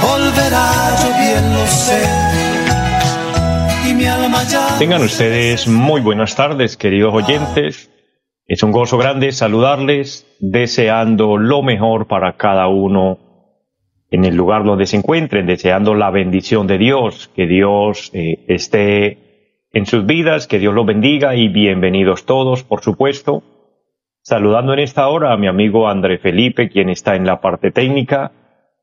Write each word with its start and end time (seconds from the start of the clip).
volverá, 0.00 0.96
yo 1.02 1.08
bien 1.18 1.52
lo 1.54 1.66
sé 1.66 2.46
Tengan 4.78 5.02
ustedes 5.02 5.66
muy 5.68 6.00
buenas 6.00 6.36
tardes, 6.36 6.76
queridos 6.76 7.14
oyentes. 7.14 7.90
Es 8.46 8.62
un 8.62 8.70
gozo 8.70 8.98
grande 8.98 9.32
saludarles, 9.32 10.26
deseando 10.38 11.38
lo 11.38 11.62
mejor 11.62 12.06
para 12.06 12.36
cada 12.36 12.68
uno 12.68 13.18
en 14.10 14.24
el 14.24 14.36
lugar 14.36 14.64
donde 14.64 14.86
se 14.86 14.96
encuentren, 14.96 15.46
deseando 15.46 15.94
la 15.94 16.10
bendición 16.10 16.66
de 16.66 16.78
Dios, 16.78 17.30
que 17.34 17.46
Dios 17.46 18.10
eh, 18.12 18.44
esté 18.48 19.66
en 19.72 19.86
sus 19.86 20.04
vidas, 20.04 20.46
que 20.46 20.58
Dios 20.58 20.74
los 20.74 20.84
bendiga 20.84 21.34
y 21.34 21.48
bienvenidos 21.48 22.26
todos, 22.26 22.62
por 22.62 22.82
supuesto. 22.82 23.42
Saludando 24.22 24.72
en 24.74 24.80
esta 24.80 25.08
hora 25.08 25.32
a 25.32 25.36
mi 25.36 25.46
amigo 25.46 25.88
André 25.88 26.18
Felipe, 26.18 26.68
quien 26.68 26.90
está 26.90 27.16
en 27.16 27.24
la 27.24 27.40
parte 27.40 27.70
técnica. 27.70 28.32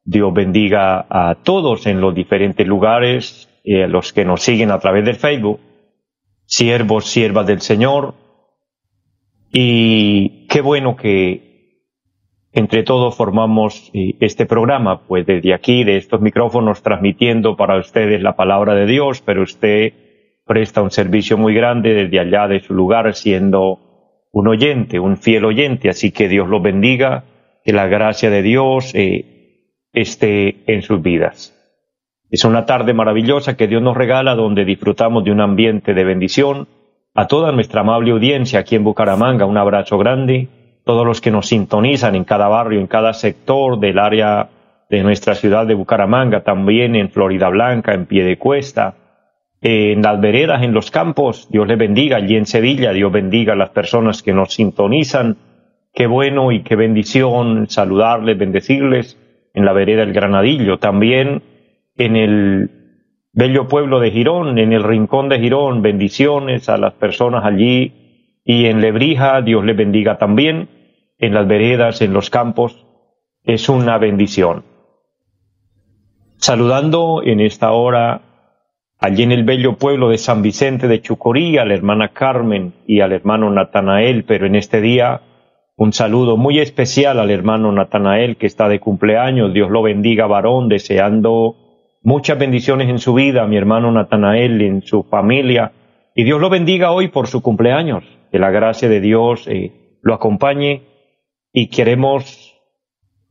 Dios 0.06 0.34
bendiga 0.34 1.06
a 1.10 1.36
todos 1.36 1.88
en 1.88 2.02
los 2.02 2.14
diferentes 2.14 2.68
lugares 2.68 3.50
y 3.64 3.82
a 3.82 3.88
los 3.88 4.12
que 4.12 4.26
nos 4.26 4.42
siguen 4.42 4.72
a 4.72 4.80
través 4.80 5.06
del 5.06 5.16
Facebook, 5.16 5.60
siervos, 6.46 7.06
siervas 7.06 7.48
del 7.48 7.62
Señor. 7.62 8.16
Y 9.52 10.48
qué 10.48 10.62
bueno 10.62 10.96
que 10.98 11.54
entre 12.52 12.84
todos 12.84 13.16
formamos 13.16 13.90
eh, 13.94 14.16
este 14.20 14.46
programa, 14.46 15.08
pues 15.08 15.26
desde 15.26 15.54
aquí, 15.54 15.84
de 15.84 15.98
estos 15.98 16.22
micrófonos, 16.22 16.84
transmitiendo 16.84 17.56
para 17.56 17.78
ustedes 17.78 18.22
la 18.22 18.36
palabra 18.36 18.76
de 18.76 18.86
Dios, 18.86 19.22
pero 19.22 19.42
usted 19.42 19.94
presta 20.46 20.82
un 20.82 20.92
servicio 20.92 21.38
muy 21.38 21.54
grande 21.54 21.94
desde 21.94 22.20
allá 22.20 22.48
de 22.48 22.60
su 22.60 22.74
lugar, 22.74 23.16
siendo 23.16 23.80
un 24.32 24.48
oyente, 24.48 25.00
un 25.00 25.18
fiel 25.18 25.46
oyente. 25.46 25.90
Así 25.90 26.12
que 26.12 26.28
Dios 26.28 26.50
los 26.50 26.62
bendiga, 26.62 27.24
que 27.64 27.72
la 27.72 27.88
gracia 27.88 28.30
de 28.30 28.42
Dios 28.42 28.94
eh, 28.94 29.33
esté 29.94 30.64
en 30.68 30.82
sus 30.82 31.02
vidas. 31.02 31.54
Es 32.30 32.44
una 32.46 32.66
tarde 32.66 32.94
maravillosa 32.94 33.56
que 33.56 33.68
Dios 33.68 33.82
nos 33.84 33.96
regala 33.96 34.34
donde 34.34 34.66
disfrutamos 34.66 35.24
de 35.24 35.32
un 35.32 35.40
ambiente 35.40 35.94
de 35.94 36.04
bendición. 36.04 36.68
A 37.14 37.28
toda 37.28 37.52
nuestra 37.52 37.82
amable 37.82 38.10
audiencia 38.10 38.62
aquí 38.62 38.76
en 38.76 38.84
Bucaramanga, 38.84 39.46
un 39.46 39.58
abrazo 39.58 40.00
grande. 40.00 40.48
Todos 40.84 41.06
los 41.06 41.22
que 41.22 41.30
nos 41.30 41.48
sintonizan 41.48 42.16
en 42.16 42.24
cada 42.24 42.48
barrio, 42.48 42.80
en 42.80 42.88
cada 42.88 43.14
sector 43.14 43.80
del 43.80 44.00
área 44.00 44.50
de 44.90 45.04
nuestra 45.04 45.36
ciudad 45.36 45.68
de 45.68 45.76
Bucaramanga, 45.76 46.44
también 46.44 46.96
en 46.96 47.12
Florida 47.12 47.50
Blanca, 47.50 47.94
en 47.94 48.08
Piedecuesta, 48.08 48.96
en 49.62 50.02
las 50.02 50.20
veredas, 50.20 50.64
en 50.64 50.74
los 50.74 50.90
campos. 50.90 51.48
Dios 51.52 51.68
les 51.68 51.78
bendiga. 51.78 52.18
Allí 52.18 52.36
en 52.36 52.48
Sevilla, 52.48 52.94
Dios 52.94 53.12
bendiga 53.12 53.54
a 53.54 53.56
las 53.56 53.70
personas 53.70 54.24
que 54.24 54.34
nos 54.34 54.56
sintonizan. 54.56 55.38
Qué 55.94 56.08
bueno 56.08 56.52
y 56.52 56.64
qué 56.64 56.76
bendición 56.76 57.70
saludarles, 57.70 58.40
bendecirles 58.40 59.20
en 59.54 59.66
la 59.66 59.74
vereda 59.74 60.06
del 60.06 60.14
Granadillo. 60.14 60.80
También 60.80 61.44
en 61.96 62.16
el 62.16 62.70
bello 63.34 63.68
pueblo 63.68 64.00
de 64.00 64.12
Girón, 64.12 64.58
en 64.58 64.74
el 64.74 64.84
rincón 64.84 65.30
de 65.30 65.40
Girón, 65.40 65.82
bendiciones 65.82 66.70
a 66.70 66.78
las 66.78 66.94
personas 66.94 67.46
allí 67.46 68.04
y 68.46 68.66
en 68.66 68.82
Lebrija, 68.82 69.42
Dios 69.42 69.64
le 69.64 69.74
bendiga 69.74 70.18
también, 70.18 70.70
en 71.18 71.34
las 71.34 71.48
veredas, 71.48 72.02
en 72.02 72.14
los 72.14 72.30
campos, 72.30 72.86
es 73.44 73.70
una 73.70 73.98
bendición. 73.98 74.64
Saludando 76.38 77.22
en 77.24 77.40
esta 77.40 77.72
hora 77.72 78.22
allí 79.00 79.24
en 79.24 79.32
el 79.32 79.44
bello 79.44 79.78
pueblo 79.78 80.10
de 80.10 80.18
San 80.18 80.42
Vicente 80.42 80.88
de 80.88 81.02
Chucorí 81.02 81.58
a 81.58 81.66
la 81.66 81.74
hermana 81.74 82.10
Carmen 82.10 82.74
y 82.86 83.00
al 83.00 83.14
hermano 83.14 83.50
Natanael, 83.50 84.26
pero 84.26 84.46
en 84.46 84.56
este 84.56 84.82
día 84.82 85.22
un 85.76 85.94
saludo 85.94 86.38
muy 86.38 86.60
especial 86.60 87.20
al 87.20 87.32
hermano 87.32 87.72
Natanael 87.72 88.38
que 88.38 88.48
está 88.48 88.70
de 88.70 88.80
cumpleaños, 88.80 89.54
Dios 89.54 89.70
lo 89.70 89.82
bendiga 89.82 90.28
varón, 90.28 90.70
deseando 90.70 91.58
Muchas 92.06 92.38
bendiciones 92.38 92.90
en 92.90 93.00
su 93.00 93.14
vida, 93.14 93.48
mi 93.48 93.56
hermano 93.56 93.90
Natanael, 93.90 94.62
en 94.62 94.82
su 94.82 95.04
familia. 95.04 95.72
Y 96.14 96.26
Dios 96.26 96.42
lo 96.42 96.50
bendiga 96.50 96.92
hoy 96.92 97.08
por 97.08 97.28
su 97.28 97.42
cumpleaños. 97.42 98.04
Que 98.30 98.40
la 98.40 98.52
gracia 98.52 98.90
de 98.90 99.00
Dios 99.00 99.48
eh, 99.48 100.00
lo 100.02 100.14
acompañe. 100.14 100.82
Y 101.54 101.68
queremos, 101.68 102.60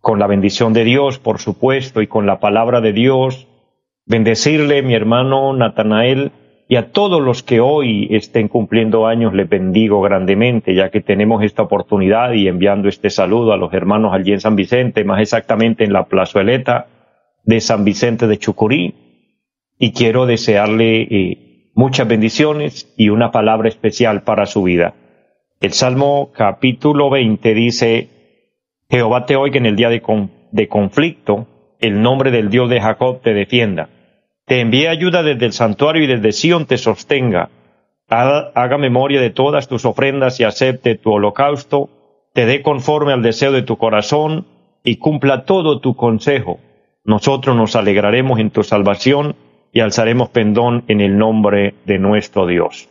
con 0.00 0.18
la 0.18 0.26
bendición 0.26 0.72
de 0.72 0.84
Dios, 0.84 1.18
por 1.18 1.38
supuesto, 1.38 2.00
y 2.00 2.06
con 2.06 2.24
la 2.24 2.40
palabra 2.40 2.80
de 2.80 2.94
Dios, 2.94 3.46
bendecirle, 4.06 4.80
mi 4.80 4.94
hermano 4.94 5.52
Natanael, 5.52 6.32
y 6.72 6.76
a 6.76 6.90
todos 6.90 7.20
los 7.20 7.42
que 7.42 7.60
hoy 7.60 8.08
estén 8.12 8.48
cumpliendo 8.48 9.06
años 9.06 9.34
les 9.34 9.46
bendigo 9.46 10.00
grandemente, 10.00 10.74
ya 10.74 10.88
que 10.88 11.02
tenemos 11.02 11.44
esta 11.44 11.62
oportunidad 11.62 12.32
y 12.32 12.48
enviando 12.48 12.88
este 12.88 13.10
saludo 13.10 13.52
a 13.52 13.58
los 13.58 13.74
hermanos 13.74 14.14
allí 14.14 14.32
en 14.32 14.40
San 14.40 14.56
Vicente, 14.56 15.04
más 15.04 15.20
exactamente 15.20 15.84
en 15.84 15.92
la 15.92 16.06
plazueleta 16.06 16.86
de 17.44 17.60
San 17.60 17.84
Vicente 17.84 18.26
de 18.26 18.38
Chucurí 18.38 18.94
y 19.78 19.92
quiero 19.92 20.24
desearle 20.24 21.02
eh, 21.02 21.72
muchas 21.74 22.08
bendiciones 22.08 22.90
y 22.96 23.10
una 23.10 23.32
palabra 23.32 23.68
especial 23.68 24.22
para 24.22 24.46
su 24.46 24.62
vida. 24.62 24.94
El 25.60 25.72
Salmo 25.74 26.30
capítulo 26.32 27.10
20 27.10 27.52
dice, 27.52 28.08
Jehová 28.88 29.26
te 29.26 29.36
oiga 29.36 29.58
en 29.58 29.66
el 29.66 29.76
día 29.76 29.90
de, 29.90 30.00
de 30.52 30.68
conflicto, 30.68 31.48
el 31.80 32.00
nombre 32.00 32.30
del 32.30 32.48
Dios 32.48 32.70
de 32.70 32.80
Jacob 32.80 33.20
te 33.20 33.34
defienda. 33.34 33.90
Te 34.46 34.60
envíe 34.60 34.86
ayuda 34.86 35.22
desde 35.22 35.46
el 35.46 35.52
santuario 35.52 36.04
y 36.04 36.06
desde 36.06 36.32
Sión 36.32 36.66
te 36.66 36.78
sostenga. 36.78 37.50
Haga 38.08 38.78
memoria 38.78 39.20
de 39.20 39.30
todas 39.30 39.68
tus 39.68 39.84
ofrendas 39.84 40.38
y 40.40 40.44
acepte 40.44 40.96
tu 40.96 41.12
holocausto, 41.12 41.88
te 42.34 42.44
dé 42.44 42.62
conforme 42.62 43.12
al 43.12 43.22
deseo 43.22 43.52
de 43.52 43.62
tu 43.62 43.78
corazón 43.78 44.46
y 44.84 44.96
cumpla 44.96 45.44
todo 45.44 45.80
tu 45.80 45.96
consejo 45.96 46.58
nosotros 47.04 47.56
nos 47.56 47.74
alegraremos 47.74 48.38
en 48.38 48.50
tu 48.50 48.62
salvación 48.62 49.34
y 49.72 49.80
alzaremos 49.80 50.28
pendón 50.28 50.84
en 50.86 51.00
el 51.00 51.18
nombre 51.18 51.74
de 51.84 51.98
nuestro 51.98 52.46
Dios. 52.46 52.88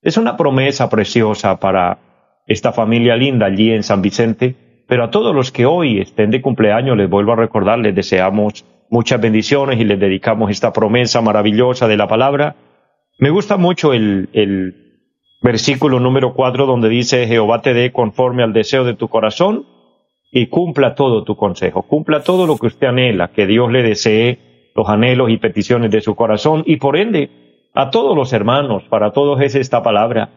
Es 0.00 0.16
una 0.16 0.36
promesa 0.36 0.88
preciosa 0.88 1.58
para 1.58 1.98
esta 2.46 2.72
familia 2.72 3.16
linda 3.16 3.46
allí 3.46 3.72
en 3.72 3.82
San 3.82 4.00
Vicente, 4.00 4.54
pero 4.86 5.04
a 5.04 5.10
todos 5.10 5.34
los 5.34 5.50
que 5.50 5.66
hoy 5.66 6.00
estén 6.00 6.30
de 6.30 6.40
cumpleaños 6.40 6.96
les 6.96 7.10
vuelvo 7.10 7.32
a 7.32 7.36
recordar, 7.36 7.78
les 7.80 7.94
deseamos 7.94 8.64
muchas 8.90 9.20
bendiciones 9.20 9.78
y 9.80 9.84
les 9.84 9.98
dedicamos 9.98 10.50
esta 10.50 10.72
promesa 10.72 11.20
maravillosa 11.20 11.88
de 11.88 11.96
la 11.96 12.08
palabra. 12.08 12.56
Me 13.18 13.30
gusta 13.30 13.56
mucho 13.56 13.92
el, 13.92 14.28
el 14.32 14.74
versículo 15.42 16.00
número 16.00 16.34
cuatro 16.34 16.66
donde 16.66 16.88
dice 16.88 17.26
Jehová 17.26 17.62
te 17.62 17.74
dé 17.74 17.92
conforme 17.92 18.42
al 18.42 18.52
deseo 18.52 18.84
de 18.84 18.94
tu 18.94 19.08
corazón 19.08 19.66
y 20.30 20.48
cumpla 20.48 20.94
todo 20.94 21.24
tu 21.24 21.36
consejo, 21.36 21.82
cumpla 21.82 22.22
todo 22.22 22.46
lo 22.46 22.58
que 22.58 22.66
usted 22.66 22.88
anhela, 22.88 23.28
que 23.28 23.46
Dios 23.46 23.70
le 23.70 23.82
desee 23.82 24.70
los 24.74 24.88
anhelos 24.88 25.30
y 25.30 25.38
peticiones 25.38 25.90
de 25.90 26.00
su 26.00 26.14
corazón. 26.14 26.62
Y 26.66 26.76
por 26.76 26.96
ende 26.96 27.30
a 27.74 27.90
todos 27.90 28.16
los 28.16 28.32
hermanos, 28.32 28.84
para 28.88 29.12
todos 29.12 29.40
es 29.40 29.54
esta 29.54 29.82
palabra, 29.82 30.30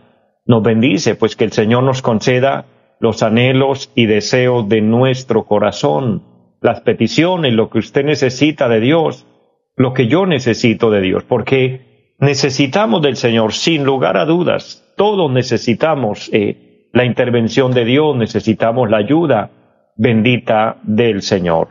nos 0.46 0.64
bendice, 0.64 1.16
pues 1.16 1.36
que 1.36 1.44
el 1.44 1.52
Señor 1.52 1.84
nos 1.84 2.02
conceda 2.02 2.66
los 3.00 3.24
anhelos 3.24 3.92
y 3.96 4.06
deseos 4.06 4.68
de 4.70 4.82
nuestro 4.82 5.44
corazón, 5.44 6.24
las 6.62 6.82
peticiones, 6.82 7.54
lo 7.54 7.70
que 7.70 7.80
usted 7.80 8.06
necesita 8.06 8.70
de 8.70 8.80
Dios, 8.80 9.28
lo 9.76 9.94
que 9.94 10.08
yo 10.08 10.28
necesito 10.28 10.92
de 10.92 11.02
Dios, 11.02 11.24
porque 11.24 12.14
necesitamos 12.20 13.02
del 13.02 13.16
Señor, 13.16 13.54
sin 13.54 13.84
lugar 13.84 14.16
a 14.16 14.26
dudas, 14.26 14.94
todos 14.96 15.32
necesitamos 15.32 16.30
eh, 16.32 16.88
la 16.94 17.04
intervención 17.04 17.74
de 17.74 17.84
Dios, 17.84 18.16
necesitamos 18.16 18.90
la 18.90 18.98
ayuda, 18.98 19.50
bendita 19.98 20.78
del 20.84 21.24
Señor. 21.24 21.70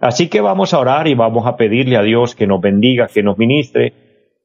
Así 0.00 0.28
que 0.28 0.40
vamos 0.40 0.74
a 0.74 0.80
orar 0.80 1.06
y 1.06 1.14
vamos 1.14 1.46
a 1.46 1.56
pedirle 1.56 1.96
a 1.96 2.02
Dios 2.02 2.34
que 2.34 2.48
nos 2.48 2.60
bendiga, 2.60 3.06
que 3.06 3.22
nos 3.22 3.38
ministre 3.38 3.94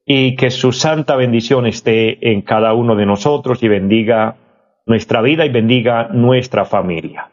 y 0.06 0.36
que 0.36 0.50
su 0.50 0.72
santa 0.72 1.16
bendición 1.16 1.66
esté 1.66 2.30
en 2.32 2.42
cada 2.42 2.72
uno 2.74 2.94
de 2.94 3.06
nosotros 3.06 3.62
y 3.62 3.68
bendiga 3.68 4.36
nuestra 4.86 5.20
vida 5.20 5.44
y 5.44 5.50
bendiga 5.50 6.08
nuestra 6.12 6.64
familia. 6.64 7.28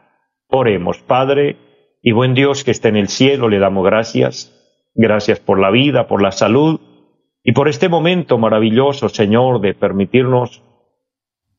Oremos, 0.48 0.98
Padre 0.98 1.67
y 2.02 2.12
buen 2.12 2.34
Dios 2.34 2.64
que 2.64 2.70
esté 2.70 2.88
en 2.88 2.96
el 2.96 3.08
cielo, 3.08 3.48
le 3.48 3.58
damos 3.58 3.84
gracias. 3.84 4.54
Gracias 4.94 5.40
por 5.40 5.58
la 5.60 5.70
vida, 5.70 6.08
por 6.08 6.22
la 6.22 6.32
salud 6.32 6.80
y 7.44 7.52
por 7.52 7.68
este 7.68 7.88
momento 7.88 8.38
maravilloso, 8.38 9.08
Señor, 9.08 9.60
de 9.60 9.74
permitirnos 9.74 10.62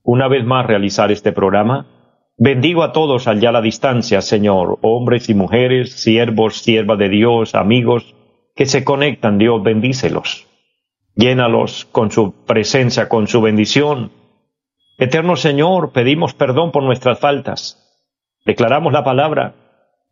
una 0.03 0.27
vez 0.27 0.43
más 0.45 0.65
realizar 0.65 1.11
este 1.11 1.31
programa 1.31 1.87
Bendigo 2.41 2.83
a 2.83 2.93
todos 2.93 3.27
allá 3.27 3.49
a 3.49 3.51
la 3.51 3.61
distancia, 3.61 4.21
Señor, 4.21 4.79
hombres 4.81 5.27
y 5.27 5.33
mujeres, 5.33 5.91
siervos, 6.01 6.59
siervas 6.59 6.97
de 6.97 7.09
Dios, 7.09 7.53
amigos, 7.53 8.15
que 8.55 8.65
se 8.65 8.85
conectan, 8.85 9.37
Dios 9.37 9.61
bendícelos. 9.61 10.47
Llénalos 11.15 11.83
con 11.91 12.11
su 12.11 12.45
presencia, 12.45 13.09
con 13.09 13.27
su 13.27 13.41
bendición. 13.41 14.13
Eterno 14.97 15.35
Señor, 15.35 15.91
pedimos 15.91 16.33
perdón 16.33 16.71
por 16.71 16.83
nuestras 16.83 17.19
faltas. 17.19 17.77
Declaramos 18.45 18.93
la 18.93 19.03
palabra, 19.03 19.55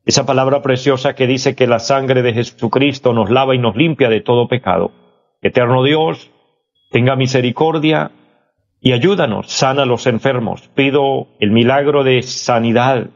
esa 0.08 0.26
palabra 0.26 0.64
preciosa 0.64 1.14
que 1.14 1.28
dice 1.28 1.56
que 1.56 1.68
la 1.68 1.80
sangre 1.80 2.24
de 2.24 2.34
Jesucristo 2.34 3.14
nos 3.14 3.30
lava 3.30 3.54
y 3.54 3.60
nos 3.60 3.76
limpia 3.76 4.10
de 4.10 4.22
todo 4.22 4.48
pecado. 4.48 4.92
Eterno 5.42 5.84
Dios, 5.84 6.32
tenga 6.90 7.16
misericordia 7.16 8.12
y 8.82 8.94
ayúdanos, 8.94 9.52
sana 9.52 9.84
a 9.84 9.86
los 9.86 10.08
enfermos. 10.08 10.70
Pido 10.74 11.28
el 11.40 11.52
milagro 11.52 12.04
de 12.04 12.24
sanidad 12.24 13.10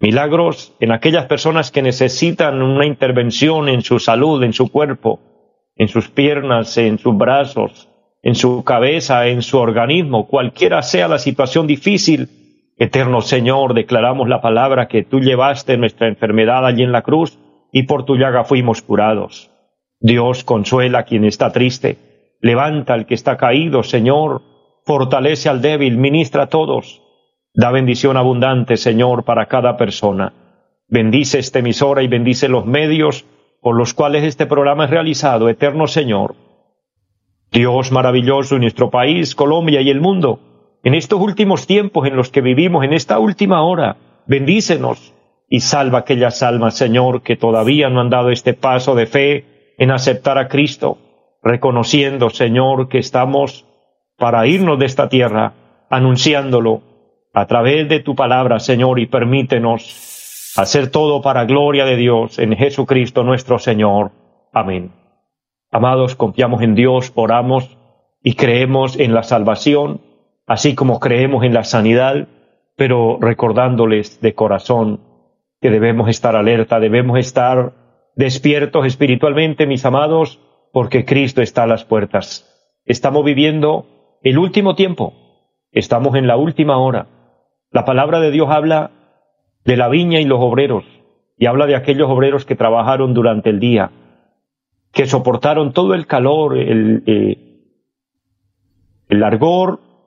Milagros 0.00 0.72
en 0.80 0.92
aquellas 0.92 1.26
personas 1.26 1.70
que 1.70 1.82
necesitan 1.82 2.62
una 2.62 2.86
intervención 2.86 3.68
en 3.68 3.82
su 3.82 3.98
salud, 3.98 4.42
en 4.42 4.54
su 4.54 4.72
cuerpo, 4.72 5.20
en 5.76 5.88
sus 5.88 6.08
piernas, 6.08 6.78
en 6.78 6.98
sus 6.98 7.14
brazos, 7.18 7.90
en 8.22 8.34
su 8.34 8.64
cabeza, 8.64 9.26
en 9.26 9.42
su 9.42 9.58
organismo, 9.58 10.26
cualquiera 10.26 10.80
sea 10.80 11.06
la 11.06 11.18
situación 11.18 11.66
difícil. 11.66 12.39
Eterno 12.80 13.20
Señor, 13.20 13.74
declaramos 13.74 14.26
la 14.26 14.40
palabra 14.40 14.88
que 14.88 15.02
tú 15.02 15.20
llevaste 15.20 15.76
nuestra 15.76 16.08
enfermedad 16.08 16.64
allí 16.64 16.82
en 16.82 16.92
la 16.92 17.02
cruz 17.02 17.38
y 17.70 17.82
por 17.82 18.06
tu 18.06 18.16
llaga 18.16 18.44
fuimos 18.44 18.80
curados. 18.80 19.50
Dios 20.00 20.44
consuela 20.44 21.00
a 21.00 21.02
quien 21.02 21.26
está 21.26 21.52
triste, 21.52 21.98
levanta 22.40 22.94
al 22.94 23.04
que 23.04 23.12
está 23.12 23.36
caído, 23.36 23.82
Señor, 23.82 24.40
fortalece 24.86 25.50
al 25.50 25.60
débil, 25.60 25.98
ministra 25.98 26.44
a 26.44 26.46
todos. 26.46 27.02
Da 27.52 27.70
bendición 27.70 28.16
abundante, 28.16 28.78
Señor, 28.78 29.24
para 29.24 29.44
cada 29.44 29.76
persona. 29.76 30.32
Bendice 30.88 31.38
esta 31.38 31.58
emisora 31.58 32.02
y 32.02 32.08
bendice 32.08 32.48
los 32.48 32.64
medios 32.64 33.26
por 33.60 33.76
los 33.76 33.92
cuales 33.92 34.24
este 34.24 34.46
programa 34.46 34.86
es 34.86 34.90
realizado, 34.90 35.50
eterno 35.50 35.86
Señor. 35.86 36.34
Dios 37.52 37.92
maravilloso 37.92 38.54
en 38.54 38.62
nuestro 38.62 38.88
país, 38.88 39.34
Colombia 39.34 39.82
y 39.82 39.90
el 39.90 40.00
mundo, 40.00 40.49
en 40.82 40.94
estos 40.94 41.20
últimos 41.20 41.66
tiempos 41.66 42.06
en 42.06 42.16
los 42.16 42.30
que 42.30 42.40
vivimos, 42.40 42.84
en 42.84 42.92
esta 42.92 43.18
última 43.18 43.62
hora, 43.62 43.96
bendícenos 44.26 45.14
y 45.48 45.60
salva 45.60 46.00
aquellas 46.00 46.42
almas, 46.42 46.76
Señor, 46.76 47.22
que 47.22 47.36
todavía 47.36 47.90
no 47.90 48.00
han 48.00 48.10
dado 48.10 48.30
este 48.30 48.54
paso 48.54 48.94
de 48.94 49.06
fe 49.06 49.74
en 49.78 49.90
aceptar 49.90 50.38
a 50.38 50.48
Cristo, 50.48 50.98
reconociendo, 51.42 52.30
Señor, 52.30 52.88
que 52.88 52.98
estamos 52.98 53.66
para 54.16 54.46
irnos 54.46 54.78
de 54.78 54.86
esta 54.86 55.08
tierra, 55.08 55.54
anunciándolo 55.88 56.82
a 57.32 57.46
través 57.46 57.88
de 57.88 58.00
tu 58.00 58.14
palabra, 58.14 58.60
Señor, 58.60 59.00
y 59.00 59.06
permítenos 59.06 60.54
hacer 60.56 60.90
todo 60.90 61.22
para 61.22 61.44
gloria 61.44 61.84
de 61.84 61.96
Dios 61.96 62.38
en 62.38 62.56
Jesucristo 62.56 63.22
nuestro 63.22 63.58
Señor. 63.58 64.12
Amén. 64.52 64.92
Amados, 65.70 66.16
confiamos 66.16 66.62
en 66.62 66.74
Dios, 66.74 67.12
oramos 67.14 67.78
y 68.22 68.34
creemos 68.34 68.98
en 68.98 69.14
la 69.14 69.22
salvación, 69.22 70.00
así 70.50 70.74
como 70.74 70.98
creemos 70.98 71.44
en 71.44 71.54
la 71.54 71.62
sanidad, 71.62 72.26
pero 72.74 73.18
recordándoles 73.20 74.20
de 74.20 74.34
corazón 74.34 75.00
que 75.60 75.70
debemos 75.70 76.08
estar 76.08 76.34
alerta, 76.34 76.80
debemos 76.80 77.20
estar 77.20 77.72
despiertos 78.16 78.84
espiritualmente, 78.84 79.68
mis 79.68 79.84
amados, 79.84 80.40
porque 80.72 81.04
Cristo 81.04 81.40
está 81.40 81.62
a 81.62 81.68
las 81.68 81.84
puertas. 81.84 82.46
Estamos 82.84 83.24
viviendo 83.24 84.18
el 84.24 84.38
último 84.38 84.74
tiempo, 84.74 85.14
estamos 85.70 86.16
en 86.16 86.26
la 86.26 86.36
última 86.36 86.78
hora 86.78 87.06
la 87.70 87.84
palabra 87.84 88.18
de 88.18 88.32
Dios 88.32 88.48
habla 88.50 88.90
de 89.64 89.76
la 89.76 89.88
viña 89.88 90.18
y 90.18 90.24
los 90.24 90.40
obreros, 90.40 90.84
y 91.38 91.46
habla 91.46 91.66
de 91.66 91.76
aquellos 91.76 92.10
obreros 92.10 92.44
que 92.44 92.56
trabajaron 92.56 93.14
durante 93.14 93.50
el 93.50 93.60
día, 93.60 93.92
que 94.92 95.06
soportaron 95.06 95.72
todo 95.72 95.94
el 95.94 96.08
calor, 96.08 96.58
el, 96.58 97.04
eh, 97.06 97.38
el 99.08 99.22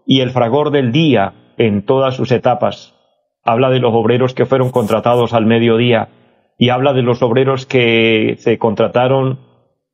y 0.05 0.21
el 0.21 0.31
fragor 0.31 0.71
del 0.71 0.91
día 0.91 1.33
en 1.57 1.85
todas 1.85 2.15
sus 2.15 2.31
etapas. 2.31 2.95
Habla 3.43 3.69
de 3.69 3.79
los 3.79 3.93
obreros 3.93 4.33
que 4.33 4.45
fueron 4.45 4.71
contratados 4.71 5.33
al 5.33 5.45
mediodía 5.45 6.09
y 6.57 6.69
habla 6.69 6.93
de 6.93 7.01
los 7.01 7.21
obreros 7.21 7.65
que 7.65 8.35
se 8.39 8.57
contrataron 8.57 9.39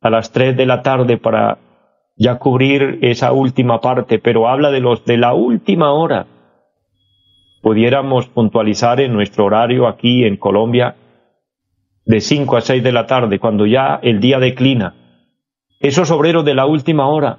a 0.02 0.10
las 0.10 0.32
tres 0.32 0.56
de 0.56 0.66
la 0.66 0.82
tarde 0.82 1.18
para 1.18 1.58
ya 2.16 2.38
cubrir 2.38 3.00
esa 3.02 3.32
última 3.32 3.82
parte, 3.82 4.20
pero 4.20 4.48
habla 4.48 4.72
de 4.72 4.82
los 4.82 5.06
de 5.06 5.18
la 5.18 5.34
última 5.34 5.92
hora 5.94 6.28
pudiéramos 7.62 8.28
puntualizar 8.28 9.02
en 9.02 9.14
nuestro 9.14 9.46
horario 9.46 9.88
aquí 9.88 10.24
en 10.24 10.38
Colombia 10.38 10.96
de 12.06 12.22
5 12.22 12.58
a 12.58 12.62
6 12.62 12.84
de 12.84 12.92
la 12.92 13.06
tarde, 13.06 13.40
cuando 13.40 13.66
ya 13.66 14.00
el 14.02 14.20
día 14.20 14.40
declina. 14.40 14.96
Esos 15.80 16.10
obreros 16.12 16.44
de 16.46 16.56
la 16.56 16.66
última 16.66 17.08
hora 17.08 17.38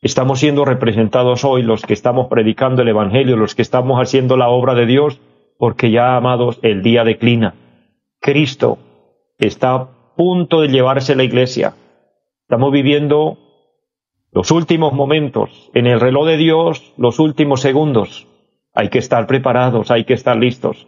estamos 0.00 0.40
siendo 0.40 0.64
representados 0.64 1.44
hoy, 1.44 1.62
los 1.62 1.82
que 1.82 1.94
estamos 1.94 2.28
predicando 2.28 2.82
el 2.82 2.88
Evangelio, 2.88 3.36
los 3.36 3.54
que 3.54 3.62
estamos 3.62 4.00
haciendo 4.00 4.36
la 4.36 4.48
obra 4.48 4.74
de 4.74 4.86
Dios, 4.86 5.20
porque 5.58 5.90
ya, 5.90 6.16
amados, 6.16 6.58
el 6.62 6.82
día 6.82 7.04
declina. 7.04 7.54
Cristo 8.20 8.78
está 9.38 9.74
a 9.74 10.14
punto 10.16 10.60
de 10.60 10.68
llevarse 10.68 11.16
la 11.16 11.24
iglesia. 11.24 11.74
Estamos 12.42 12.72
viviendo 12.72 13.38
los 14.30 14.50
últimos 14.50 14.92
momentos, 14.92 15.70
en 15.74 15.86
el 15.86 16.00
reloj 16.00 16.26
de 16.26 16.36
Dios, 16.36 16.92
los 16.96 17.18
últimos 17.18 17.60
segundos. 17.60 18.26
Hay 18.74 18.90
que 18.90 18.98
estar 18.98 19.26
preparados, 19.26 19.90
hay 19.90 20.04
que 20.04 20.14
estar 20.14 20.36
listos. 20.36 20.86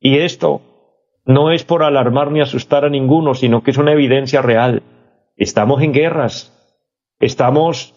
Y 0.00 0.18
esto 0.18 0.62
no 1.24 1.50
es 1.50 1.64
por 1.64 1.82
alarmar 1.82 2.30
ni 2.30 2.40
asustar 2.40 2.84
a 2.84 2.88
ninguno, 2.88 3.34
sino 3.34 3.62
que 3.62 3.72
es 3.72 3.78
una 3.78 3.92
evidencia 3.92 4.40
real. 4.40 4.82
Estamos 5.36 5.82
en 5.82 5.92
guerras, 5.92 6.52
estamos 7.18 7.94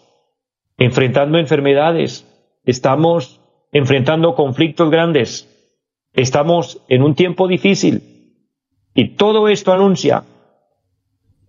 enfrentando 0.80 1.38
enfermedades, 1.38 2.26
estamos 2.64 3.38
enfrentando 3.70 4.34
conflictos 4.34 4.90
grandes, 4.90 5.46
estamos 6.14 6.82
en 6.88 7.02
un 7.02 7.14
tiempo 7.14 7.46
difícil. 7.46 8.02
Y 8.94 9.10
todo 9.10 9.48
esto 9.48 9.72
anuncia 9.72 10.24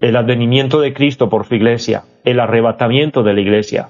el 0.01 0.17
advenimiento 0.17 0.81
de 0.81 0.93
Cristo 0.93 1.29
por 1.29 1.45
su 1.45 1.55
iglesia, 1.55 2.03
el 2.25 2.41
arrebatamiento 2.41 3.23
de 3.23 3.33
la 3.33 3.39
iglesia. 3.39 3.89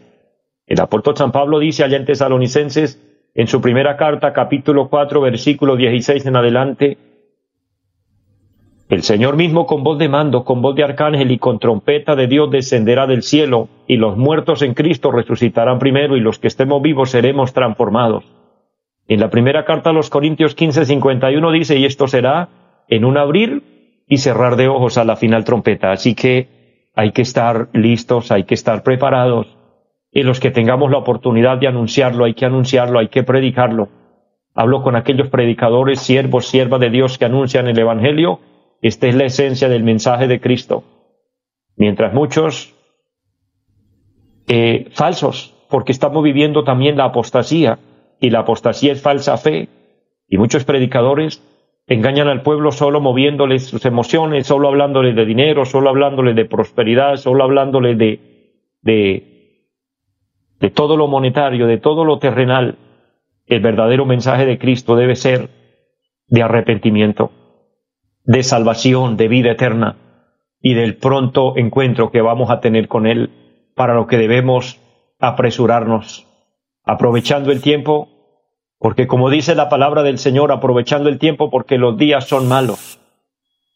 El 0.68 0.80
apóstol 0.80 1.18
San 1.18 1.32
Pablo 1.32 1.58
dice 1.58 1.84
allá 1.84 1.98
en 1.98 2.06
Tesalonicenses, 2.06 3.02
en 3.34 3.48
su 3.48 3.62
primera 3.62 3.98
carta, 3.98 4.34
capítulo 4.34 4.90
4, 4.90 5.22
versículo 5.22 5.76
16 5.76 6.24
en 6.28 6.36
adelante, 6.36 6.98
el 8.92 9.04
Señor 9.04 9.38
mismo 9.38 9.66
con 9.66 9.84
voz 9.84 9.98
de 9.98 10.10
mando, 10.10 10.44
con 10.44 10.62
voz 10.62 10.76
de 10.76 10.84
arcángel 10.84 11.32
y 11.32 11.38
con 11.38 11.60
trompeta 11.60 12.18
de 12.18 12.28
Dios 12.28 12.52
descenderá 12.52 13.08
del 13.08 13.24
cielo, 13.24 13.70
y 13.88 13.96
los 13.96 14.18
muertos 14.18 14.62
en 14.64 14.74
Cristo 14.74 15.12
resucitarán 15.12 15.80
primero, 15.80 16.18
y 16.18 16.20
los 16.20 16.40
que 16.40 16.48
estemos 16.48 16.82
vivos 16.82 17.12
seremos 17.12 17.54
transformados. 17.54 18.26
En 19.08 19.22
la 19.22 19.30
primera 19.30 19.64
carta 19.64 19.92
a 19.92 19.94
los 19.94 20.10
Corintios 20.10 20.56
15, 20.56 20.86
51 20.86 21.52
dice, 21.52 21.78
y 21.78 21.86
esto 21.86 22.08
será 22.08 22.50
en 22.90 23.06
un 23.06 23.18
abrir 23.18 24.04
y 24.10 24.18
cerrar 24.18 24.58
de 24.58 24.68
ojos 24.68 24.98
a 24.98 25.06
la 25.06 25.16
final 25.16 25.46
trompeta. 25.46 25.94
Así 25.94 26.14
que 26.14 26.90
hay 26.94 27.14
que 27.14 27.22
estar 27.22 27.70
listos, 27.72 28.30
hay 28.30 28.44
que 28.44 28.56
estar 28.56 28.84
preparados, 28.84 29.48
y 30.12 30.24
los 30.24 30.42
que 30.42 30.52
tengamos 30.52 30.92
la 30.92 30.98
oportunidad 30.98 31.58
de 31.60 31.68
anunciarlo, 31.68 32.26
hay 32.26 32.34
que 32.34 32.46
anunciarlo, 32.46 33.00
hay 33.00 33.08
que 33.08 33.24
predicarlo. 33.24 33.88
Hablo 34.54 34.84
con 34.84 34.98
aquellos 34.98 35.30
predicadores, 35.30 36.02
siervos, 36.02 36.48
siervas 36.48 36.82
de 36.82 36.90
Dios 36.90 37.18
que 37.18 37.24
anuncian 37.24 37.70
el 37.70 37.80
Evangelio. 37.80 38.42
Esta 38.82 39.08
es 39.08 39.16
la 39.16 39.26
esencia 39.26 39.70
del 39.70 39.84
mensaje 39.84 40.28
de 40.28 40.40
Cristo. 40.40 40.84
Mientras 41.76 42.14
muchos 42.14 42.76
eh, 44.48 44.90
falsos, 44.92 45.56
porque 45.70 45.92
estamos 45.92 46.24
viviendo 46.24 46.64
también 46.64 46.98
la 46.98 47.06
apostasía, 47.06 47.80
y 48.20 48.30
la 48.30 48.40
apostasía 48.40 48.92
es 48.92 49.02
falsa 49.02 49.38
fe, 49.38 49.70
y 50.28 50.38
muchos 50.38 50.64
predicadores 50.64 51.42
engañan 51.88 52.28
al 52.28 52.42
pueblo 52.42 52.72
solo 52.72 53.02
moviéndoles 53.02 53.68
sus 53.68 53.86
emociones, 53.86 54.48
solo 54.48 54.68
hablándoles 54.68 55.16
de 55.16 55.26
dinero, 55.26 55.66
solo 55.66 55.90
hablándoles 55.90 56.36
de 56.36 56.46
prosperidad, 56.46 57.18
solo 57.18 57.44
hablándoles 57.44 57.98
de, 57.98 58.20
de 58.82 59.32
de 60.62 60.70
todo 60.70 60.96
lo 60.96 61.08
monetario, 61.08 61.66
de 61.66 61.80
todo 61.80 62.06
lo 62.06 62.20
terrenal, 62.20 62.78
el 63.48 63.60
verdadero 63.60 64.06
mensaje 64.06 64.46
de 64.46 64.60
Cristo 64.60 64.96
debe 64.96 65.16
ser 65.16 65.50
de 66.28 66.44
arrepentimiento, 66.44 67.32
de 68.24 68.44
salvación, 68.44 69.18
de 69.18 69.28
vida 69.28 69.52
eterna 69.52 69.98
y 70.62 70.74
del 70.74 70.98
pronto 70.98 71.58
encuentro 71.58 72.12
que 72.12 72.22
vamos 72.22 72.50
a 72.52 72.60
tener 72.60 72.88
con 72.88 73.08
Él, 73.08 73.32
para 73.76 73.96
lo 73.96 74.08
que 74.08 74.18
debemos 74.18 74.80
apresurarnos, 75.20 76.28
aprovechando 76.84 77.52
el 77.52 77.62
tiempo, 77.62 78.10
porque 78.78 79.08
como 79.08 79.30
dice 79.30 79.56
la 79.56 79.70
palabra 79.70 80.04
del 80.04 80.18
Señor, 80.18 80.52
aprovechando 80.52 81.10
el 81.10 81.20
tiempo 81.20 81.50
porque 81.50 81.78
los 81.78 81.98
días 81.98 82.28
son 82.28 82.48
malos, 82.48 83.00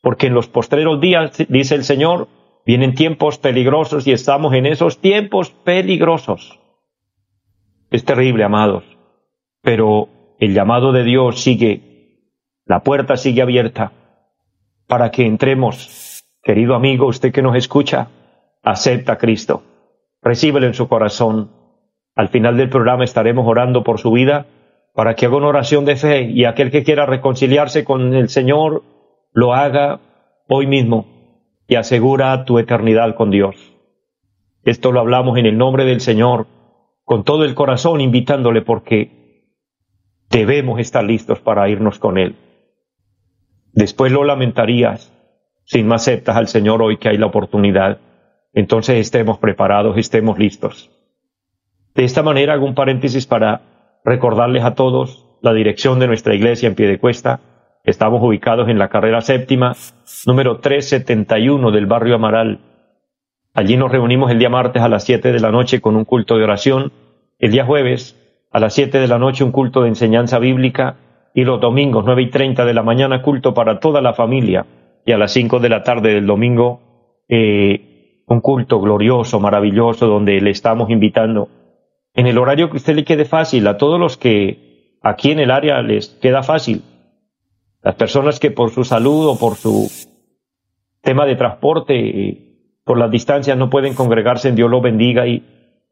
porque 0.02 0.28
en 0.28 0.34
los 0.34 0.48
postreros 0.48 1.02
días, 1.02 1.32
dice 1.50 1.76
el 1.76 1.84
Señor, 1.84 2.28
vienen 2.66 2.94
tiempos 2.94 3.38
peligrosos 3.38 4.06
y 4.08 4.12
estamos 4.12 4.54
en 4.54 4.66
esos 4.66 5.00
tiempos 5.00 5.50
peligrosos. 5.50 6.60
Es 7.92 8.04
terrible, 8.04 8.44
amados, 8.44 8.84
pero 9.62 10.10
el 10.40 10.54
llamado 10.54 10.92
de 10.92 11.04
Dios 11.04 11.42
sigue, 11.42 12.20
la 12.66 12.82
puerta 12.82 13.18
sigue 13.18 13.42
abierta 13.42 13.92
para 14.88 15.12
que 15.12 15.26
entremos, 15.26 16.06
Querido 16.46 16.76
amigo, 16.76 17.08
usted 17.08 17.34
que 17.34 17.42
nos 17.42 17.56
escucha, 17.56 18.10
acepta 18.62 19.14
a 19.14 19.18
Cristo, 19.18 19.64
recíbelo 20.22 20.68
en 20.68 20.76
su 20.76 20.88
corazón. 20.88 21.50
Al 22.14 22.30
final 22.30 22.56
del 22.56 22.70
programa 22.70 23.04
estaremos 23.04 23.48
orando 23.48 23.84
por 23.84 24.00
su 24.00 24.12
vida 24.12 24.46
para 24.94 25.16
que 25.16 25.26
haga 25.26 25.38
una 25.38 25.48
oración 25.48 25.86
de 25.86 25.96
fe 25.96 26.22
y 26.22 26.46
aquel 26.46 26.70
que 26.70 26.84
quiera 26.84 27.08
reconciliarse 27.08 27.84
con 27.84 28.14
el 28.14 28.30
Señor 28.30 28.84
lo 29.34 29.56
haga 29.56 30.02
hoy 30.48 30.68
mismo 30.68 31.08
y 31.68 31.76
asegura 31.76 32.46
tu 32.46 32.60
eternidad 32.60 33.16
con 33.16 33.32
Dios. 33.32 33.56
Esto 34.64 34.92
lo 34.92 35.00
hablamos 35.00 35.40
en 35.40 35.48
el 35.48 35.58
nombre 35.58 35.84
del 35.84 36.00
Señor, 36.00 36.46
con 37.06 37.24
todo 37.24 37.44
el 37.44 37.56
corazón, 37.56 38.02
invitándole 38.02 38.62
porque 38.62 39.50
debemos 40.30 40.80
estar 40.80 41.04
listos 41.04 41.40
para 41.40 41.68
irnos 41.70 41.98
con 41.98 42.20
Él. 42.20 42.36
Después 43.76 44.10
lo 44.14 44.24
lamentarías 44.24 45.12
si 45.66 45.84
no 45.84 45.96
aceptas 45.96 46.38
al 46.38 46.48
Señor 46.48 46.82
hoy 46.82 46.96
que 46.98 47.10
hay 47.10 47.18
la 47.18 47.26
oportunidad. 47.26 48.00
Entonces 48.54 48.96
estemos 48.96 49.38
preparados, 49.38 49.98
estemos 49.98 50.40
listos. 50.40 50.90
De 51.94 52.06
esta 52.06 52.24
manera 52.24 52.54
hago 52.54 52.66
un 52.66 52.74
paréntesis 52.74 53.28
para 53.28 54.00
recordarles 54.06 54.64
a 54.64 54.76
todos 54.76 55.26
la 55.42 55.54
dirección 55.54 56.00
de 56.00 56.08
nuestra 56.08 56.34
iglesia 56.34 56.68
en 56.68 56.76
pie 56.76 56.88
de 56.88 57.00
cuesta. 57.00 57.42
Estamos 57.84 58.24
ubicados 58.24 58.70
en 58.70 58.80
la 58.80 58.88
carrera 58.88 59.20
séptima, 59.20 59.76
número 60.26 60.60
371 60.60 61.70
del 61.72 61.86
barrio 61.86 62.16
Amaral. 62.16 62.60
Allí 63.54 63.76
nos 63.76 63.92
reunimos 63.92 64.32
el 64.32 64.40
día 64.40 64.50
martes 64.50 64.82
a 64.82 64.90
las 64.90 65.04
7 65.04 65.34
de 65.34 65.40
la 65.42 65.52
noche 65.52 65.82
con 65.82 65.98
un 65.98 66.06
culto 66.06 66.38
de 66.38 66.46
oración, 66.46 66.94
el 67.40 67.52
día 67.52 67.66
jueves 67.66 68.16
a 68.52 68.60
las 68.62 68.74
7 68.74 69.00
de 69.00 69.08
la 69.08 69.20
noche 69.20 69.44
un 69.44 69.52
culto 69.52 69.82
de 69.82 69.90
enseñanza 69.90 70.40
bíblica 70.40 70.96
y 71.36 71.44
los 71.44 71.60
domingos 71.60 72.06
nueve 72.06 72.22
y 72.22 72.30
treinta 72.30 72.64
de 72.64 72.74
la 72.74 72.82
mañana 72.82 73.22
culto 73.22 73.54
para 73.54 73.82
toda 73.82 74.02
la 74.02 74.14
familia 74.14 74.66
y 75.06 75.12
a 75.12 75.18
las 75.18 75.34
5 75.34 75.60
de 75.60 75.70
la 75.70 75.84
tarde 75.84 76.14
del 76.14 76.26
domingo 76.26 77.26
eh, 77.28 78.24
un 78.26 78.40
culto 78.40 78.80
glorioso, 78.80 79.42
maravilloso, 79.42 80.08
donde 80.08 80.40
le 80.40 80.50
estamos 80.50 80.90
invitando. 80.90 81.50
En 82.14 82.26
el 82.28 82.38
horario 82.38 82.70
que 82.70 82.78
usted 82.78 82.96
le 82.96 83.04
quede 83.04 83.26
fácil, 83.26 83.68
a 83.68 83.78
todos 83.78 84.00
los 84.00 84.16
que 84.18 84.98
aquí 85.02 85.32
en 85.32 85.40
el 85.40 85.52
área 85.52 85.82
les 85.82 86.08
queda 86.08 86.42
fácil, 86.42 86.84
las 87.84 87.96
personas 87.96 88.40
que 88.40 88.50
por 88.50 88.72
su 88.72 88.86
salud 88.86 89.28
o 89.28 89.38
por 89.38 89.56
su 89.56 89.92
tema 91.02 91.26
de 91.26 91.36
transporte, 91.36 92.78
por 92.86 92.98
las 92.98 93.12
distancias 93.12 93.58
no 93.58 93.70
pueden 93.70 93.94
congregarse, 93.94 94.54
Dios 94.54 94.72
lo 94.72 94.80
bendiga 94.80 95.28
y, 95.28 95.44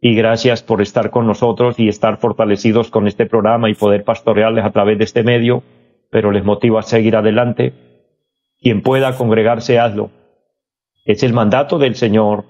y 0.05 0.15
gracias 0.15 0.62
por 0.62 0.81
estar 0.81 1.12
con 1.12 1.25
nosotros 1.25 1.79
y 1.79 1.88
estar 1.88 2.17
fortalecidos 2.17 2.89
con 2.89 3.07
este 3.07 3.25
programa 3.25 3.69
y 3.69 3.74
poder 3.74 4.03
pastorearles 4.03 4.65
a 4.65 4.72
través 4.72 4.98
de 4.98 5.05
este 5.05 5.24
medio, 5.24 5.63
pero 6.12 6.29
les 6.29 6.43
motivo 6.43 6.77
a 6.77 6.83
seguir 6.83 7.15
adelante 7.15 7.72
quien 8.60 8.81
pueda 8.81 9.15
congregarse, 9.15 9.79
hazlo. 9.79 10.12
Es 11.05 11.24
el 11.24 11.31
mandato 11.31 11.79
del 11.79 11.95
Señor 11.95 12.43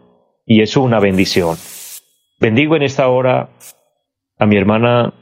y 0.47 0.63
es 0.63 0.75
una 0.75 0.99
bendición. 0.99 1.55
Bendigo 2.39 2.75
en 2.75 2.81
esta 2.81 3.07
hora 3.07 3.49
a 4.39 4.45
mi 4.47 4.57
hermana 4.57 5.13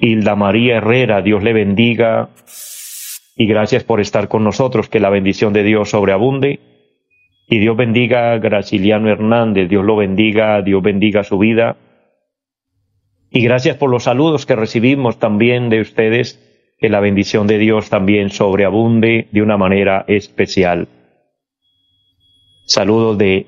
Hilda 0.00 0.34
María 0.34 0.78
Herrera, 0.78 1.22
Dios 1.22 1.40
le 1.40 1.52
bendiga 1.52 2.30
y 3.36 3.46
gracias 3.46 3.84
por 3.84 4.00
estar 4.00 4.26
con 4.26 4.42
nosotros, 4.42 4.88
que 4.88 4.98
la 4.98 5.10
bendición 5.10 5.52
de 5.52 5.62
Dios 5.62 5.90
sobreabunde 5.90 6.58
y 7.48 7.58
Dios 7.58 7.76
bendiga 7.76 8.32
a 8.32 8.38
Graciliano 8.38 9.08
Hernández, 9.08 9.68
Dios 9.68 9.84
lo 9.84 9.96
bendiga, 9.96 10.60
Dios 10.62 10.82
bendiga 10.82 11.22
su 11.24 11.38
vida 11.38 11.76
y 13.30 13.42
gracias 13.42 13.76
por 13.76 13.90
los 13.90 14.04
saludos 14.04 14.46
que 14.46 14.56
recibimos 14.56 15.18
también 15.18 15.68
de 15.68 15.80
ustedes 15.80 16.42
que 16.78 16.88
la 16.88 17.00
bendición 17.00 17.46
de 17.46 17.58
Dios 17.58 17.90
también 17.90 18.30
sobreabunde 18.30 19.28
de 19.30 19.42
una 19.42 19.56
manera 19.56 20.04
especial. 20.08 20.88
Saludos 22.66 23.18
de 23.18 23.46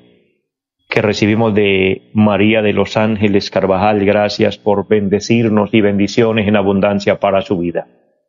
que 0.88 1.02
recibimos 1.02 1.55
de 1.55 2.11
María 2.14 2.62
de 2.62 2.73
los 2.73 2.97
Ángeles 2.97 3.50
Carvajal, 3.50 4.05
gracias 4.05 4.57
por 4.57 4.88
bendecirnos 4.88 5.75
y 5.75 5.81
bendiciones 5.81 6.49
en 6.49 6.57
abundancia 6.57 7.21
para 7.21 7.43
su 7.43 7.59
vida. 7.59 7.87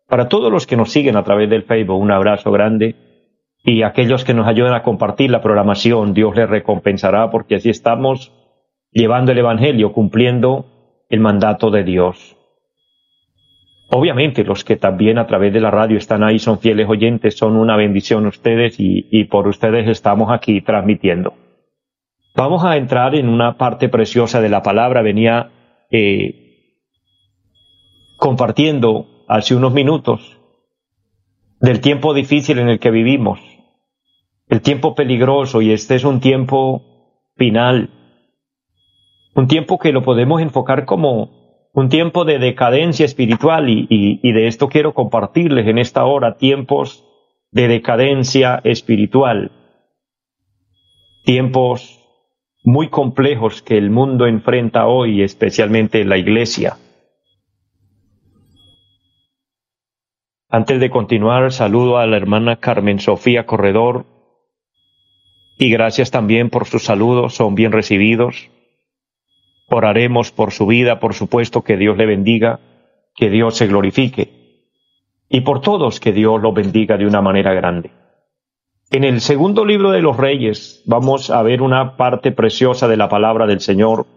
Para 0.07 0.27
todos 0.27 0.51
los 0.51 0.67
que 0.67 0.75
nos 0.75 0.91
siguen 0.91 1.15
a 1.15 1.23
través 1.23 1.49
del 1.49 1.63
Facebook, 1.63 1.99
un 1.99 2.11
abrazo 2.11 2.51
grande 2.51 2.95
y 3.63 3.83
aquellos 3.83 4.23
que 4.23 4.33
nos 4.33 4.47
ayudan 4.47 4.73
a 4.73 4.83
compartir 4.83 5.29
la 5.31 5.41
programación, 5.41 6.13
Dios 6.13 6.35
les 6.35 6.49
recompensará 6.49 7.29
porque 7.29 7.55
así 7.55 7.69
estamos 7.69 8.31
llevando 8.91 9.31
el 9.31 9.37
Evangelio, 9.39 9.91
cumpliendo 9.91 10.65
el 11.09 11.19
mandato 11.19 11.69
de 11.69 11.83
Dios. 11.83 12.37
Obviamente 13.91 14.43
los 14.43 14.63
que 14.63 14.75
también 14.75 15.17
a 15.17 15.25
través 15.25 15.51
de 15.51 15.59
la 15.59 15.71
radio 15.71 15.97
están 15.97 16.23
ahí 16.23 16.37
son 16.37 16.59
fieles 16.59 16.87
oyentes, 16.87 17.35
son 17.35 17.55
una 17.55 17.75
bendición 17.75 18.27
ustedes 18.27 18.75
y, 18.77 19.23
por 19.25 19.47
ustedes 19.47 19.87
estamos 19.87 20.31
aquí 20.31 20.61
transmitiendo. 20.61 21.33
Vamos 22.35 22.63
a 22.63 22.77
entrar 22.77 23.15
en 23.15 23.27
una 23.27 23.57
parte 23.57 23.89
preciosa 23.89 24.41
de 24.41 24.49
la 24.49 24.61
palabra. 24.61 25.01
Venía 25.01 25.49
eh, 25.89 26.75
compartiendo 28.17 29.07
hace 29.27 29.55
unos 29.55 29.73
minutos 29.73 30.37
del 31.59 31.81
tiempo 31.81 32.13
difícil 32.13 32.59
en 32.59 32.69
el 32.69 32.79
que 32.79 32.91
vivimos, 32.91 33.39
el 34.50 34.62
tiempo 34.62 34.96
peligroso 34.96 35.62
y 35.62 35.72
este 35.72 35.96
es 35.96 36.03
un 36.03 36.20
tiempo 36.20 36.84
final, 37.38 37.91
un 39.36 39.48
tiempo 39.48 39.77
que 39.77 39.91
lo 39.91 40.03
podemos 40.03 40.41
enfocar 40.41 40.86
como 40.86 41.70
un 41.74 41.88
tiempo 41.88 42.25
de 42.25 42.39
decadencia 42.39 43.06
espiritual 43.06 43.70
y, 43.70 43.88
y, 43.89 44.32
de 44.34 44.48
esto 44.48 44.68
quiero 44.68 44.94
compartirles 44.96 45.68
en 45.68 45.77
esta 45.77 46.03
hora, 46.03 46.38
tiempos 46.38 47.06
de 47.51 47.68
decadencia 47.68 48.60
espiritual, 48.63 49.51
tiempos 51.24 52.00
muy 52.63 52.89
complejos 52.89 53.62
que 53.62 53.77
el 53.77 53.91
mundo 53.91 54.25
enfrenta 54.25 54.88
hoy, 54.88 55.22
especialmente 55.22 56.03
la 56.03 56.18
iglesia. 56.18 56.77
Antes 60.50 60.79
de 60.79 60.89
continuar, 60.89 61.51
saludo 61.51 62.00
a 62.00 62.08
la 62.08 62.18
hermana 62.18 62.56
Carmen 62.56 63.00
Sofía 63.00 63.46
Corredor 63.46 64.18
y 65.61 65.69
gracias 65.69 66.09
también 66.09 66.49
por 66.49 66.65
sus 66.65 66.85
saludos, 66.85 67.35
son 67.35 67.53
bien 67.53 67.73
recibidos. 67.73 68.49
Oraremos 69.67 70.31
por 70.31 70.53
su 70.53 70.65
vida, 70.65 71.01
por 71.01 71.13
supuesto, 71.13 71.63
que 71.63 71.75
Dios 71.75 71.97
le 71.97 72.05
bendiga, 72.05 72.61
que 73.13 73.29
Dios 73.29 73.57
se 73.57 73.67
glorifique. 73.67 74.63
Y 75.27 75.41
por 75.41 75.59
todos, 75.59 75.99
que 75.99 76.13
Dios 76.13 76.41
lo 76.41 76.53
bendiga 76.53 76.97
de 76.97 77.05
una 77.05 77.21
manera 77.21 77.53
grande. 77.53 77.91
En 78.89 79.03
el 79.03 79.19
segundo 79.19 79.65
libro 79.65 79.91
de 79.91 80.01
los 80.01 80.15
Reyes 80.15 80.81
vamos 80.85 81.29
a 81.29 81.43
ver 81.43 81.61
una 81.61 81.97
parte 81.97 82.31
preciosa 82.31 82.87
de 82.87 82.95
la 82.95 83.09
palabra 83.09 83.45
del 83.45 83.59
Señor. 83.59 84.07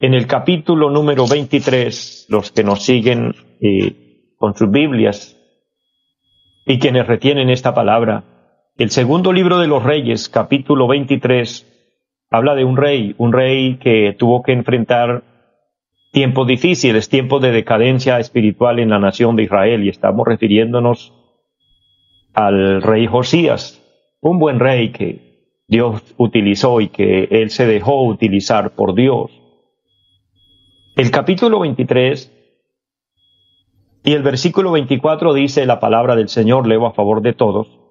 En 0.00 0.12
el 0.12 0.26
capítulo 0.26 0.90
número 0.90 1.28
23, 1.28 2.26
los 2.28 2.50
que 2.50 2.64
nos 2.64 2.82
siguen 2.82 3.32
eh, 3.60 4.34
con 4.36 4.56
sus 4.56 4.68
Biblias 4.72 5.36
y 6.66 6.80
quienes 6.80 7.06
retienen 7.06 7.48
esta 7.48 7.72
palabra, 7.74 8.33
el 8.76 8.90
segundo 8.90 9.32
libro 9.32 9.60
de 9.60 9.68
los 9.68 9.84
Reyes, 9.84 10.28
capítulo 10.28 10.88
23, 10.88 11.64
habla 12.30 12.56
de 12.56 12.64
un 12.64 12.76
rey, 12.76 13.14
un 13.18 13.32
rey 13.32 13.76
que 13.76 14.16
tuvo 14.18 14.42
que 14.42 14.50
enfrentar 14.50 15.22
tiempos 16.10 16.48
difíciles, 16.48 17.08
tiempos 17.08 17.40
de 17.40 17.52
decadencia 17.52 18.18
espiritual 18.18 18.80
en 18.80 18.90
la 18.90 18.98
nación 18.98 19.36
de 19.36 19.44
Israel, 19.44 19.84
y 19.84 19.90
estamos 19.90 20.26
refiriéndonos 20.26 21.12
al 22.32 22.82
rey 22.82 23.06
Josías, 23.06 23.80
un 24.20 24.40
buen 24.40 24.58
rey 24.58 24.90
que 24.90 25.60
Dios 25.68 26.02
utilizó 26.16 26.80
y 26.80 26.88
que 26.88 27.28
él 27.30 27.50
se 27.50 27.66
dejó 27.66 28.02
utilizar 28.04 28.74
por 28.74 28.96
Dios. 28.96 29.30
El 30.96 31.12
capítulo 31.12 31.60
23 31.60 32.32
y 34.02 34.12
el 34.14 34.22
versículo 34.24 34.72
24 34.72 35.32
dice 35.32 35.64
la 35.64 35.78
palabra 35.78 36.16
del 36.16 36.28
Señor, 36.28 36.66
leo 36.66 36.86
a 36.86 36.92
favor 36.92 37.22
de 37.22 37.34
todos. 37.34 37.83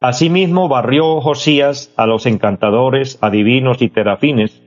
Asimismo 0.00 0.68
barrió 0.68 1.20
Josías 1.20 1.92
a 1.98 2.06
los 2.06 2.24
encantadores, 2.24 3.18
adivinos 3.20 3.82
y 3.82 3.90
terafines, 3.90 4.62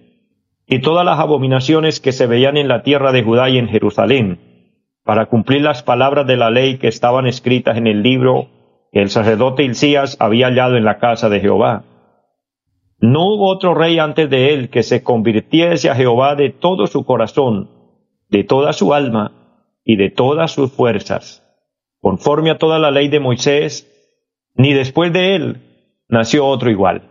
y 0.67 0.79
todas 0.79 1.03
las 1.03 1.19
abominaciones 1.19 1.99
que 1.99 2.11
se 2.11 2.27
veían 2.27 2.55
en 2.55 2.67
la 2.67 2.83
tierra 2.83 3.11
de 3.11 3.23
Judá 3.23 3.49
y 3.49 3.57
en 3.57 3.67
Jerusalén, 3.67 4.39
para 5.03 5.25
cumplir 5.25 5.61
las 5.61 5.81
palabras 5.81 6.27
de 6.27 6.37
la 6.37 6.51
ley 6.51 6.77
que 6.77 6.87
estaban 6.87 7.25
escritas 7.25 7.77
en 7.77 7.87
el 7.87 8.03
libro 8.03 8.47
que 8.91 9.01
el 9.01 9.09
sacerdote 9.09 9.63
Hilcías 9.63 10.17
había 10.19 10.47
hallado 10.47 10.77
en 10.77 10.85
la 10.85 10.99
casa 10.99 11.29
de 11.29 11.39
Jehová. 11.39 11.83
No 12.99 13.25
hubo 13.25 13.49
otro 13.49 13.73
rey 13.73 13.97
antes 13.97 14.29
de 14.29 14.53
él 14.53 14.69
que 14.69 14.83
se 14.83 15.01
convirtiese 15.01 15.89
a 15.89 15.95
Jehová 15.95 16.35
de 16.35 16.51
todo 16.51 16.85
su 16.85 17.05
corazón, 17.05 17.71
de 18.29 18.43
toda 18.43 18.71
su 18.71 18.93
alma 18.93 19.31
y 19.83 19.95
de 19.95 20.11
todas 20.11 20.51
sus 20.51 20.71
fuerzas, 20.71 21.43
conforme 21.99 22.51
a 22.51 22.59
toda 22.59 22.77
la 22.77 22.91
ley 22.91 23.07
de 23.07 23.19
Moisés, 23.19 23.89
ni 24.55 24.73
después 24.73 25.11
de 25.13 25.35
él 25.35 25.61
nació 26.07 26.45
otro 26.45 26.69
igual. 26.69 27.09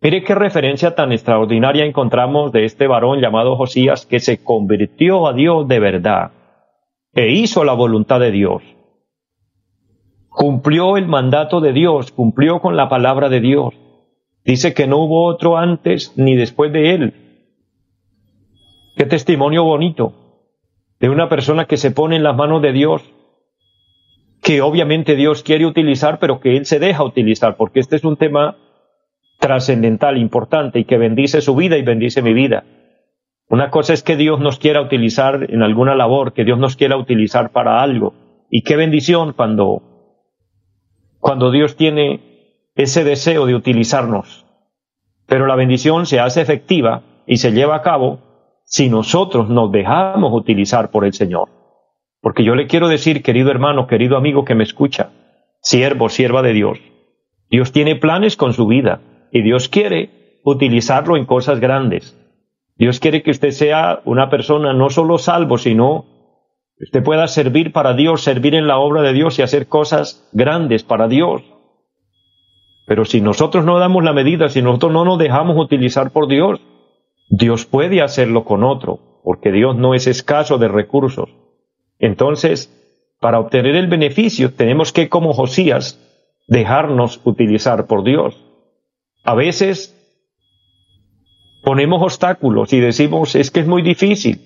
Mire 0.00 0.22
qué 0.22 0.34
referencia 0.34 0.94
tan 0.94 1.12
extraordinaria 1.12 1.84
encontramos 1.84 2.52
de 2.52 2.66
este 2.66 2.86
varón 2.86 3.20
llamado 3.20 3.56
Josías 3.56 4.04
que 4.04 4.20
se 4.20 4.44
convirtió 4.44 5.26
a 5.26 5.32
Dios 5.32 5.66
de 5.66 5.80
verdad 5.80 6.32
e 7.14 7.30
hizo 7.30 7.64
la 7.64 7.72
voluntad 7.72 8.20
de 8.20 8.30
Dios. 8.30 8.62
Cumplió 10.28 10.96
el 10.96 11.06
mandato 11.06 11.60
de 11.60 11.72
Dios, 11.72 12.10
cumplió 12.10 12.60
con 12.60 12.76
la 12.76 12.88
palabra 12.88 13.28
de 13.28 13.40
Dios. 13.40 13.74
Dice 14.44 14.74
que 14.74 14.86
no 14.86 14.98
hubo 14.98 15.24
otro 15.24 15.56
antes 15.56 16.12
ni 16.16 16.36
después 16.36 16.72
de 16.72 16.94
él. 16.94 17.14
Qué 18.96 19.06
testimonio 19.06 19.64
bonito 19.64 20.12
de 21.00 21.08
una 21.08 21.28
persona 21.28 21.64
que 21.64 21.76
se 21.76 21.92
pone 21.92 22.16
en 22.16 22.22
las 22.22 22.36
manos 22.36 22.62
de 22.62 22.72
Dios, 22.72 23.02
que 24.44 24.60
obviamente 24.60 25.16
Dios 25.16 25.42
quiere 25.42 25.64
utilizar, 25.64 26.18
pero 26.18 26.38
que 26.38 26.58
Él 26.58 26.66
se 26.66 26.78
deja 26.78 27.02
utilizar, 27.02 27.56
porque 27.56 27.80
este 27.80 27.96
es 27.96 28.04
un 28.04 28.18
tema 28.18 28.58
trascendental, 29.40 30.18
importante, 30.18 30.78
y 30.80 30.84
que 30.84 30.98
bendice 30.98 31.40
su 31.40 31.56
vida 31.56 31.78
y 31.78 31.82
bendice 31.82 32.20
mi 32.20 32.34
vida. 32.34 32.62
Una 33.48 33.70
cosa 33.70 33.94
es 33.94 34.02
que 34.02 34.16
Dios 34.16 34.40
nos 34.40 34.58
quiera 34.58 34.82
utilizar 34.82 35.46
en 35.48 35.62
alguna 35.62 35.94
labor, 35.94 36.34
que 36.34 36.44
Dios 36.44 36.58
nos 36.58 36.76
quiera 36.76 36.98
utilizar 36.98 37.52
para 37.52 37.82
algo. 37.82 38.12
Y 38.50 38.62
qué 38.62 38.76
bendición 38.76 39.32
cuando, 39.32 39.82
cuando 41.20 41.50
Dios 41.50 41.76
tiene 41.76 42.68
ese 42.74 43.02
deseo 43.02 43.46
de 43.46 43.54
utilizarnos. 43.54 44.44
Pero 45.26 45.46
la 45.46 45.56
bendición 45.56 46.04
se 46.04 46.20
hace 46.20 46.42
efectiva 46.42 47.02
y 47.26 47.38
se 47.38 47.52
lleva 47.52 47.76
a 47.76 47.82
cabo 47.82 48.18
si 48.64 48.90
nosotros 48.90 49.48
nos 49.48 49.72
dejamos 49.72 50.34
utilizar 50.34 50.90
por 50.90 51.06
el 51.06 51.14
Señor. 51.14 51.53
Porque 52.24 52.42
yo 52.42 52.54
le 52.54 52.66
quiero 52.66 52.88
decir, 52.88 53.22
querido 53.22 53.50
hermano, 53.50 53.86
querido 53.86 54.16
amigo 54.16 54.46
que 54.46 54.54
me 54.54 54.64
escucha, 54.64 55.10
siervo, 55.60 56.08
sierva 56.08 56.40
de 56.40 56.54
Dios, 56.54 56.78
Dios 57.50 57.70
tiene 57.70 57.96
planes 57.96 58.38
con 58.38 58.54
su 58.54 58.66
vida 58.66 59.02
y 59.30 59.42
Dios 59.42 59.68
quiere 59.68 60.40
utilizarlo 60.42 61.18
en 61.18 61.26
cosas 61.26 61.60
grandes. 61.60 62.18
Dios 62.76 62.98
quiere 62.98 63.22
que 63.22 63.30
usted 63.30 63.50
sea 63.50 64.00
una 64.06 64.30
persona 64.30 64.72
no 64.72 64.88
solo 64.88 65.18
salvo, 65.18 65.58
sino 65.58 66.06
que 66.78 66.84
usted 66.84 67.02
pueda 67.02 67.28
servir 67.28 67.72
para 67.72 67.92
Dios, 67.92 68.22
servir 68.22 68.54
en 68.54 68.68
la 68.68 68.78
obra 68.78 69.02
de 69.02 69.12
Dios 69.12 69.38
y 69.38 69.42
hacer 69.42 69.66
cosas 69.66 70.26
grandes 70.32 70.82
para 70.82 71.08
Dios. 71.08 71.42
Pero 72.86 73.04
si 73.04 73.20
nosotros 73.20 73.66
no 73.66 73.78
damos 73.78 74.02
la 74.02 74.14
medida, 74.14 74.48
si 74.48 74.62
nosotros 74.62 74.92
no 74.92 75.04
nos 75.04 75.18
dejamos 75.18 75.58
utilizar 75.58 76.10
por 76.10 76.26
Dios, 76.26 76.58
Dios 77.28 77.66
puede 77.66 78.00
hacerlo 78.00 78.46
con 78.46 78.64
otro, 78.64 79.20
porque 79.22 79.52
Dios 79.52 79.76
no 79.76 79.92
es 79.92 80.06
escaso 80.06 80.56
de 80.56 80.68
recursos. 80.68 81.28
Entonces, 82.04 82.70
para 83.18 83.40
obtener 83.40 83.76
el 83.76 83.86
beneficio, 83.86 84.52
tenemos 84.52 84.92
que, 84.92 85.08
como 85.08 85.32
Josías, 85.32 85.98
dejarnos 86.46 87.22
utilizar 87.24 87.86
por 87.86 88.04
Dios. 88.04 88.36
A 89.24 89.34
veces 89.34 89.96
ponemos 91.62 92.02
obstáculos 92.02 92.74
y 92.74 92.80
decimos, 92.80 93.34
es 93.34 93.50
que 93.50 93.60
es 93.60 93.66
muy 93.66 93.80
difícil, 93.80 94.38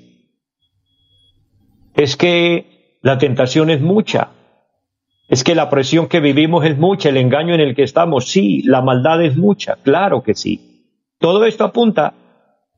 es 1.97 2.17
que 2.17 2.99
la 3.03 3.19
tentación 3.19 3.71
es 3.71 3.81
mucha, 3.81 4.29
es 5.29 5.43
que 5.43 5.57
la 5.57 5.69
presión 5.69 6.07
que 6.07 6.21
vivimos 6.21 6.65
es 6.65 6.79
mucha, 6.79 7.09
el 7.09 7.17
engaño 7.17 7.55
en 7.55 7.61
el 7.61 7.75
que 7.75 7.83
estamos, 7.83 8.29
sí, 8.29 8.62
la 8.62 8.83
maldad 8.83 9.21
es 9.25 9.37
mucha, 9.37 9.75
claro 9.83 10.23
que 10.23 10.35
sí. 10.35 10.95
Todo 11.19 11.45
esto 11.45 11.65
apunta, 11.65 12.15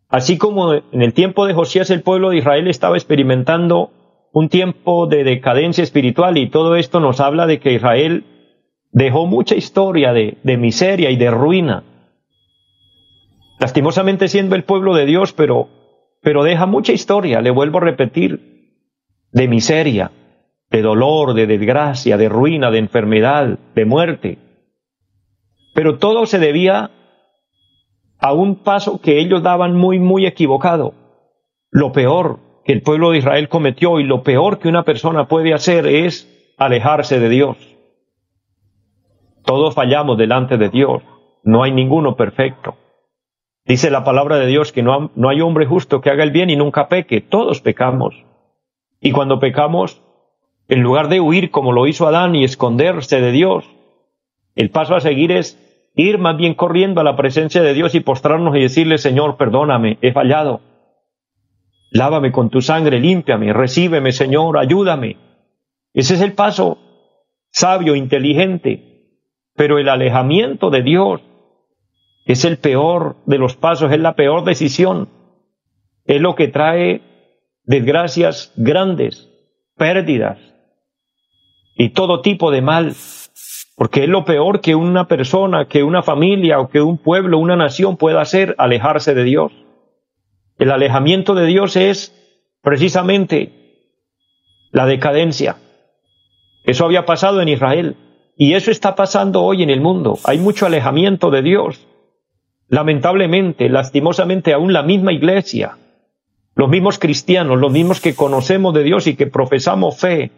así 0.08 0.38
como 0.38 0.72
en 0.72 1.02
el 1.02 1.12
tiempo 1.12 1.44
de 1.44 1.52
Josías 1.52 1.90
el 1.90 2.00
pueblo 2.00 2.30
de 2.30 2.38
Israel 2.38 2.66
estaba 2.66 2.96
experimentando 2.96 3.92
un 4.32 4.49
tiempo 4.49 5.06
de 5.06 5.25
decadencia 5.25 5.82
espiritual 5.82 6.38
y 6.38 6.50
todo 6.50 6.76
esto 6.76 7.00
nos 7.00 7.20
habla 7.20 7.46
de 7.46 7.58
que 7.58 7.72
Israel 7.72 8.25
dejó 8.92 9.26
mucha 9.26 9.54
historia 9.54 10.12
de, 10.12 10.38
miseria 10.56 11.10
y 11.10 11.16
de 11.16 11.30
ruina 11.30 11.84
lastimosamente 13.60 14.28
siendo 14.28 14.56
el 14.56 14.64
pueblo 14.64 14.94
de 14.94 15.04
Dios, 15.04 15.34
pero, 15.34 15.68
pero 16.22 16.42
deja 16.42 16.64
mucha 16.64 16.92
historia, 16.92 17.42
le 17.42 17.50
vuelvo 17.50 17.78
a 17.78 17.82
repetir, 17.82 18.78
de 19.32 19.49
miseria, 19.49 20.10
de 20.70 20.82
dolor, 20.82 21.34
de 21.34 21.46
desgracia, 21.46 22.16
de 22.16 22.28
ruina, 22.30 22.70
de 22.70 22.78
enfermedad, 22.78 23.58
de 23.75 23.84
muerte. 23.84 24.38
Pero 25.75 25.99
todo 25.99 26.25
se 26.25 26.38
debía 26.38 26.90
a 28.18 28.32
un 28.32 28.56
paso 28.56 29.00
que 29.00 29.20
ellos 29.20 29.42
daban 29.42 29.76
muy, 29.76 29.99
muy 29.99 30.25
equivocado. 30.25 30.94
Lo 31.70 31.92
peor 31.92 32.40
que 32.64 32.72
el 32.72 32.82
pueblo 32.82 33.10
de 33.10 33.18
Israel 33.18 33.49
cometió 33.49 34.00
y 34.00 34.04
lo 34.04 34.23
peor 34.23 34.58
que 34.58 34.68
una 34.68 34.84
persona 34.84 35.28
puede 35.28 35.54
hacer 35.54 35.86
es 35.86 36.54
alejarse 36.58 37.18
de 37.18 37.28
Dios. 37.28 37.56
Todos 39.44 39.75
fallamos 39.75 40.18
delante 40.18 40.58
de 40.58 40.68
Dios, 40.68 41.02
no 41.42 41.62
hay 41.62 41.73
ninguno 41.73 42.16
perfecto. 42.16 42.76
Dice 43.64 43.90
la 43.90 44.04
palabra 44.04 44.36
de 44.36 44.46
Dios 44.46 44.73
que 44.73 44.82
no, 44.82 45.10
no 45.14 45.28
hay 45.28 45.40
hombre 45.40 45.66
justo 45.66 46.00
que 46.00 46.10
haga 46.10 46.25
el 46.25 46.30
bien 46.30 46.50
y 46.50 46.56
nunca 46.56 46.88
peque, 46.88 47.20
todos 47.20 47.60
pecamos. 47.60 48.14
Y 49.00 49.12
cuando 49.12 49.38
pecamos, 49.38 50.02
en 50.68 50.82
lugar 50.82 51.08
de 51.08 51.20
huir 51.20 51.50
como 51.50 51.73
lo 51.73 51.86
hizo 51.86 52.06
Adán 52.06 52.34
y 52.34 52.44
esconderse 52.44 53.20
de 53.20 53.32
Dios, 53.32 53.64
el 54.54 54.70
paso 54.70 54.94
a 54.94 55.00
seguir 55.00 55.32
es 55.32 55.58
ir 55.94 56.18
más 56.18 56.36
bien 56.36 56.54
corriendo 56.54 57.00
a 57.00 57.04
la 57.04 57.16
presencia 57.16 57.62
de 57.62 57.75
Dios 57.75 57.94
y 57.94 58.00
postrarnos 58.00 58.54
y 58.56 58.60
decirle, 58.60 58.99
Señor, 58.99 59.36
perdóname, 59.36 59.99
he 60.02 60.12
fallado. 60.12 60.60
Lávame 61.90 62.30
con 62.30 62.50
tu 62.50 62.62
sangre, 62.62 63.00
límpiame, 63.00 63.52
recíbeme, 63.52 64.12
Señor, 64.12 64.58
ayúdame. 64.58 65.16
Ese 65.92 66.14
es 66.14 66.20
el 66.20 66.34
paso 66.34 66.78
sabio, 67.50 67.94
inteligente. 67.94 68.86
Pero 69.54 69.78
el 69.78 69.88
alejamiento 69.88 70.70
de 70.70 70.82
Dios 70.82 71.20
es 72.24 72.44
el 72.44 72.58
peor 72.58 73.16
de 73.26 73.38
los 73.38 73.56
pasos, 73.56 73.92
es 73.92 73.98
la 73.98 74.14
peor 74.14 74.44
decisión. 74.44 75.08
Es 76.04 76.20
lo 76.20 76.34
que 76.34 76.48
trae 76.48 77.02
desgracias 77.64 78.52
grandes, 78.56 79.28
pérdidas 79.76 80.38
y 81.76 81.90
todo 81.90 82.20
tipo 82.20 82.50
de 82.50 82.62
mal. 82.62 82.94
Porque 83.76 84.04
es 84.04 84.08
lo 84.08 84.24
peor 84.24 84.60
que 84.60 84.74
una 84.74 85.08
persona, 85.08 85.66
que 85.66 85.82
una 85.82 86.02
familia 86.02 86.60
o 86.60 86.68
que 86.68 86.82
un 86.82 86.98
pueblo, 86.98 87.38
una 87.38 87.56
nación 87.56 87.96
pueda 87.96 88.20
hacer, 88.20 88.54
alejarse 88.58 89.14
de 89.14 89.24
Dios. 89.24 89.52
El 90.60 90.70
alejamiento 90.70 91.34
de 91.34 91.46
Dios 91.46 91.75
es 91.75 92.14
precisamente 92.60 93.50
la 94.73 94.84
decadencia. 94.84 95.56
Eso 96.64 96.84
había 96.84 97.06
pasado 97.06 97.40
en 97.40 97.49
Israel 97.49 97.96
y 98.36 98.52
eso 98.52 98.70
está 98.70 98.94
pasando 98.94 99.42
hoy 99.42 99.62
en 99.62 99.70
el 99.70 99.80
mundo. 99.80 100.18
Hay 100.23 100.36
mucho 100.36 100.66
alejamiento 100.66 101.30
de 101.30 101.40
Dios. 101.40 101.88
Lamentablemente, 102.68 103.70
lastimosamente, 103.70 104.52
aún 104.52 104.75
la 104.75 104.82
misma 104.82 105.14
iglesia, 105.14 105.78
los 106.54 106.68
mismos 106.68 106.99
cristianos, 106.99 107.58
los 107.58 107.73
mismos 107.73 108.02
que 108.02 108.14
conocemos 108.14 108.75
de 108.75 108.82
Dios 108.82 109.06
y 109.06 109.16
que 109.16 109.26
profesamos 109.26 109.99
fe, 109.99 110.30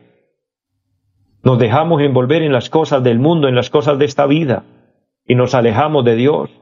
nos 1.42 1.58
dejamos 1.58 2.00
envolver 2.00 2.42
en 2.42 2.52
las 2.52 2.70
cosas 2.70 3.02
del 3.02 3.18
mundo, 3.18 3.48
en 3.48 3.56
las 3.56 3.70
cosas 3.70 3.98
de 3.98 4.04
esta 4.04 4.26
vida, 4.26 4.62
y 5.26 5.34
nos 5.34 5.52
alejamos 5.56 6.04
de 6.04 6.14
Dios. 6.14 6.61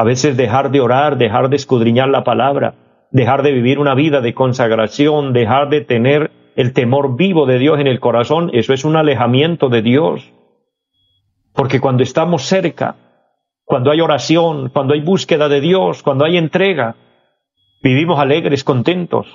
A 0.00 0.02
veces 0.02 0.34
dejar 0.34 0.70
de 0.70 0.80
orar, 0.80 1.18
dejar 1.18 1.50
de 1.50 1.56
escudriñar 1.56 2.08
la 2.08 2.24
palabra, 2.24 2.72
dejar 3.10 3.42
de 3.42 3.52
vivir 3.52 3.78
una 3.78 3.94
vida 3.94 4.22
de 4.22 4.32
consagración, 4.32 5.34
dejar 5.34 5.68
de 5.68 5.82
tener 5.82 6.30
el 6.56 6.72
temor 6.72 7.16
vivo 7.16 7.44
de 7.44 7.58
Dios 7.58 7.78
en 7.78 7.86
el 7.86 8.00
corazón, 8.00 8.50
eso 8.54 8.72
es 8.72 8.86
un 8.86 8.96
alejamiento 8.96 9.68
de 9.68 9.82
Dios. 9.82 10.32
Porque 11.52 11.80
cuando 11.80 12.02
estamos 12.02 12.44
cerca, 12.44 12.96
cuando 13.66 13.90
hay 13.90 14.00
oración, 14.00 14.70
cuando 14.70 14.94
hay 14.94 15.02
búsqueda 15.02 15.50
de 15.50 15.60
Dios, 15.60 16.02
cuando 16.02 16.24
hay 16.24 16.38
entrega, 16.38 16.96
vivimos 17.82 18.18
alegres, 18.18 18.64
contentos, 18.64 19.26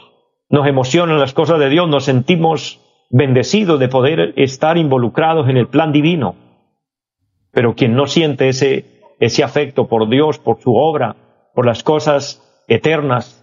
nos 0.50 0.66
emocionan 0.66 1.20
las 1.20 1.36
cosas 1.36 1.60
de 1.60 1.70
Dios, 1.70 1.88
nos 1.88 2.06
sentimos 2.06 2.82
bendecidos 3.12 3.80
de 3.80 3.88
poder 3.88 4.34
estar 4.36 4.80
involucrados 4.80 5.48
en 5.48 5.58
el 5.58 5.68
plan 5.68 5.92
divino. 5.92 6.34
Pero 7.52 7.76
quien 7.76 7.94
no 7.94 8.08
siente 8.08 8.50
ese, 8.50 8.95
ese 9.20 9.44
afecto 9.44 9.88
por 9.88 10.10
Dios, 10.10 10.40
por 10.40 10.60
su 10.62 10.76
obra, 10.76 11.16
por 11.54 11.66
las 11.66 11.84
cosas 11.84 12.42
eternas, 12.68 13.42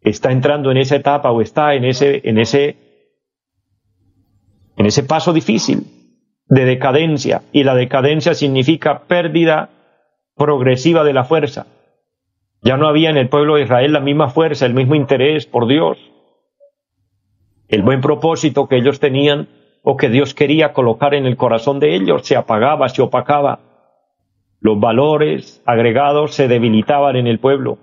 está 0.00 0.32
entrando 0.32 0.70
en 0.70 0.78
esa 0.78 0.96
etapa 0.96 1.30
o 1.30 1.40
está 1.40 1.74
en 1.74 1.84
ese, 1.84 2.20
en 2.24 2.38
ese, 2.38 2.76
en 4.76 4.86
ese 4.86 5.02
paso 5.04 5.32
difícil 5.32 5.86
de 6.46 6.64
decadencia. 6.64 7.42
Y 7.52 7.64
la 7.64 7.74
decadencia 7.74 8.34
significa 8.34 9.04
pérdida 9.04 9.70
progresiva 10.36 11.04
de 11.04 11.12
la 11.12 11.24
fuerza. 11.24 11.66
Ya 12.62 12.76
no 12.76 12.88
había 12.88 13.10
en 13.10 13.16
el 13.16 13.28
pueblo 13.28 13.56
de 13.56 13.62
Israel 13.62 13.92
la 13.92 14.00
misma 14.00 14.30
fuerza, 14.30 14.66
el 14.66 14.74
mismo 14.74 14.94
interés 14.94 15.46
por 15.46 15.66
Dios, 15.66 15.98
el 17.68 17.82
buen 17.82 18.00
propósito 18.00 18.68
que 18.68 18.76
ellos 18.76 19.00
tenían 19.00 19.48
o 19.82 19.96
que 19.96 20.08
Dios 20.08 20.34
quería 20.34 20.72
colocar 20.72 21.14
en 21.14 21.26
el 21.26 21.36
corazón 21.36 21.80
de 21.80 21.96
ellos 21.96 22.22
se 22.26 22.36
apagaba, 22.36 22.88
se 22.88 23.02
opacaba. 23.02 23.60
Los 24.62 24.78
valores 24.78 25.60
agregados 25.66 26.34
se 26.34 26.46
debilitaban 26.46 27.16
en 27.16 27.26
el 27.26 27.40
pueblo. 27.40 27.78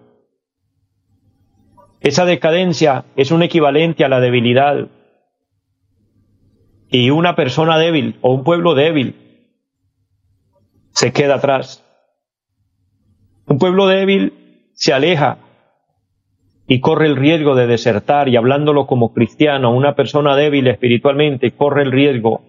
Esa 1.99 2.23
decadencia 2.23 3.03
es 3.17 3.31
un 3.31 3.43
equivalente 3.43 4.05
a 4.05 4.09
la 4.09 4.21
debilidad. 4.21 4.87
Y 6.87 7.09
una 7.09 7.35
persona 7.35 7.77
débil 7.77 8.17
o 8.21 8.33
un 8.33 8.45
pueblo 8.45 8.75
débil 8.75 9.15
se 10.91 11.11
queda 11.11 11.35
atrás. 11.35 11.85
Un 13.45 13.57
pueblo 13.57 13.87
débil 13.87 14.71
se 14.73 14.93
aleja 14.93 15.37
y 16.65 16.79
corre 16.79 17.07
el 17.07 17.17
riesgo 17.17 17.55
de 17.55 17.67
desertar 17.67 18.29
y 18.29 18.37
hablándolo 18.37 18.87
como 18.87 19.13
cristiano, 19.13 19.75
una 19.75 19.95
persona 19.95 20.37
débil 20.37 20.67
espiritualmente 20.67 21.51
corre 21.51 21.83
el 21.83 21.91
riesgo 21.91 22.41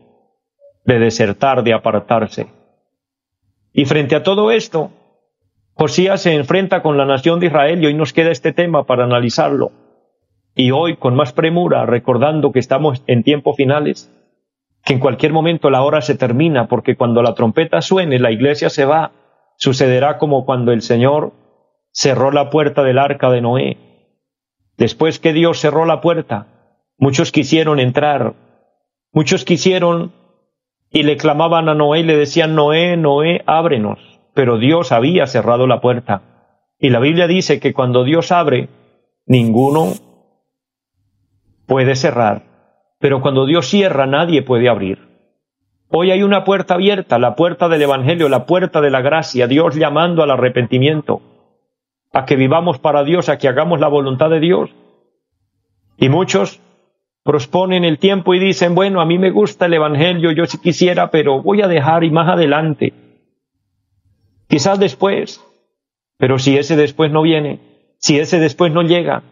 de 0.85 1.01
desertar, 1.01 1.65
de 1.65 1.73
apartarse. 1.73 2.60
Y 3.73 3.85
frente 3.85 4.17
a 4.17 4.23
todo 4.23 4.51
esto, 4.51 4.91
Josías 5.75 6.23
se 6.23 6.35
enfrenta 6.35 6.83
con 6.83 6.97
la 6.97 7.07
nación 7.07 7.41
de 7.41 7.47
Israel 7.47 7.83
y 7.83 7.87
hoy 7.87 7.95
nos 7.95 8.13
queda 8.13 8.31
este 8.31 8.53
tema 8.53 8.85
para 8.85 9.05
analizarlo. 9.05 9.73
Y 10.55 10.73
hoy, 10.73 10.97
con 10.97 11.15
más 11.15 11.33
premura, 11.33 11.87
recordando 11.87 12.53
que 12.53 12.59
estamos 12.59 13.03
en 13.07 13.23
tiempos 13.23 13.57
finales, 13.57 14.13
que 14.85 14.95
en 14.95 15.01
cualquier 15.01 15.33
momento 15.33 15.71
la 15.71 15.83
hora 15.83 16.03
se 16.03 16.17
termina, 16.17 16.67
porque 16.67 16.97
cuando 16.97 17.23
la 17.23 17.35
trompeta 17.35 17.81
suene, 17.81 18.19
la 18.19 18.33
iglesia 18.33 18.69
se 18.71 18.85
va. 18.85 19.13
Sucederá 19.57 20.19
como 20.19 20.45
cuando 20.45 20.73
el 20.73 20.83
Señor 20.83 21.33
cerró 21.93 22.31
la 22.33 22.51
puerta 22.51 22.83
del 22.83 22.99
arca 22.99 23.31
de 23.31 23.41
Noé. 23.41 23.77
Después 24.77 25.19
que 25.19 25.33
Dios 25.33 25.61
cerró 25.61 25.85
la 25.85 26.01
puerta, 26.01 26.47
muchos 26.99 27.33
quisieron 27.33 27.79
entrar, 27.79 28.35
muchos 29.13 29.45
quisieron 29.45 30.13
y 30.91 31.03
le 31.03 31.17
clamaban 31.17 31.69
a 31.69 31.75
Noé 31.75 32.01
y 32.01 32.05
le 32.05 32.17
decían, 32.17 32.55
Noé, 32.55 32.97
Noé, 32.97 33.43
ábrenos 33.47 34.11
pero 34.35 34.59
Dios 34.59 34.93
había 34.93 35.27
cerrado 35.27 35.67
la 35.67 35.81
puerta. 35.81 36.23
Y 36.79 36.91
la 36.91 37.01
Biblia 37.01 37.27
dice 37.27 37.61
que 37.61 37.73
cuando 37.75 38.05
Dios 38.05 38.33
abre, 38.33 38.69
ninguno 39.27 39.93
puede 41.67 41.95
cerrar, 41.95 42.43
pero 42.99 43.21
cuando 43.21 43.47
Dios 43.47 43.69
cierra, 43.69 44.07
nadie 44.07 44.43
puede 44.43 44.69
abrir. 44.69 45.11
Hoy 45.91 46.11
hay 46.11 46.23
una 46.23 46.45
puerta 46.45 46.75
abierta, 46.75 47.19
la 47.19 47.35
puerta 47.35 47.69
del 47.69 47.83
Evangelio, 47.83 48.29
la 48.29 48.47
puerta 48.47 48.81
de 48.81 48.91
la 48.91 49.03
gracia, 49.03 49.47
Dios 49.47 49.75
llamando 49.75 50.23
al 50.23 50.31
arrepentimiento, 50.31 51.21
a 52.13 52.25
que 52.25 52.37
vivamos 52.37 52.79
para 52.79 53.05
Dios, 53.05 53.29
a 53.29 53.39
que 53.39 53.49
hagamos 53.49 53.81
la 53.81 53.89
voluntad 53.89 54.31
de 54.31 54.41
Dios. 54.41 54.71
Y 55.99 56.09
muchos 56.09 56.61
prosponen 57.23 57.85
el 57.85 57.99
tiempo 57.99 58.35
y 58.35 58.39
dicen, 58.39 58.75
bueno, 58.75 59.01
a 59.01 59.07
mí 59.07 59.19
me 59.19 59.31
gusta 59.31 59.67
el 59.67 59.75
Evangelio, 59.75 60.33
yo 60.33 60.47
sí 60.47 60.59
quisiera, 60.59 61.11
pero 61.11 61.43
voy 61.43 61.63
a 61.63 61.69
dejar 61.69 62.05
y 62.05 62.11
más 62.11 62.29
adelante. 62.29 62.93
Quizás 64.49 64.79
después, 64.79 65.45
pero 66.17 66.39
si 66.39 66.57
ese 66.57 66.77
después 66.77 67.11
no 67.13 67.23
viene, 67.23 67.61
si 67.99 68.19
ese 68.19 68.41
después 68.41 68.73
no 68.73 68.83
llega, 68.83 69.23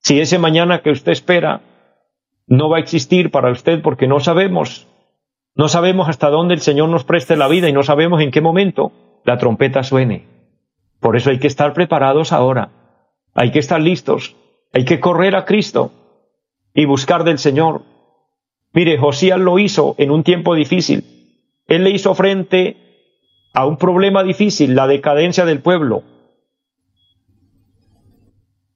si 0.00 0.20
ese 0.20 0.38
mañana 0.38 0.82
que 0.82 0.90
usted 0.90 1.12
espera 1.12 1.62
no 2.46 2.68
va 2.68 2.76
a 2.76 2.80
existir 2.80 3.30
para 3.30 3.50
usted 3.50 3.80
porque 3.80 4.06
no 4.06 4.20
sabemos, 4.20 4.86
no 5.54 5.68
sabemos 5.68 6.08
hasta 6.08 6.28
dónde 6.28 6.54
el 6.54 6.60
Señor 6.60 6.88
nos 6.88 7.04
preste 7.04 7.36
la 7.36 7.48
vida 7.48 7.68
y 7.68 7.72
no 7.72 7.82
sabemos 7.82 8.20
en 8.20 8.30
qué 8.30 8.40
momento 8.40 8.92
la 9.24 9.38
trompeta 9.38 9.82
suene. 9.82 10.26
Por 11.00 11.16
eso 11.16 11.30
hay 11.30 11.38
que 11.38 11.46
estar 11.46 11.72
preparados 11.72 12.32
ahora, 12.32 12.70
hay 13.34 13.50
que 13.50 13.60
estar 13.60 13.80
listos, 13.80 14.36
hay 14.72 14.84
que 14.84 15.00
correr 15.00 15.36
a 15.36 15.44
Cristo 15.44 15.92
y 16.74 16.84
buscar 16.84 17.24
del 17.24 17.38
Señor. 17.38 17.82
Mire, 18.72 18.98
Josías 18.98 19.38
lo 19.38 19.58
hizo 19.58 19.94
en 19.98 20.10
un 20.10 20.24
tiempo 20.24 20.54
difícil. 20.54 21.04
Él 21.68 21.84
le 21.84 21.90
hizo 21.90 22.14
frente 22.14 22.76
a 23.54 23.66
un 23.66 23.78
problema 23.78 24.24
difícil, 24.24 24.74
la 24.74 24.88
decadencia 24.88 25.44
del 25.44 25.60
pueblo. 25.60 26.02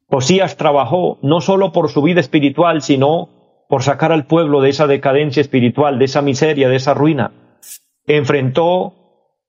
Josías 0.06 0.56
trabajó 0.56 1.18
no 1.20 1.40
solo 1.40 1.72
por 1.72 1.90
su 1.90 2.00
vida 2.00 2.20
espiritual, 2.20 2.80
sino 2.80 3.28
por 3.68 3.82
sacar 3.82 4.12
al 4.12 4.26
pueblo 4.26 4.62
de 4.62 4.70
esa 4.70 4.86
decadencia 4.86 5.40
espiritual, 5.40 5.98
de 5.98 6.06
esa 6.06 6.22
miseria, 6.22 6.68
de 6.68 6.76
esa 6.76 6.94
ruina. 6.94 7.32
Enfrentó 8.06 8.94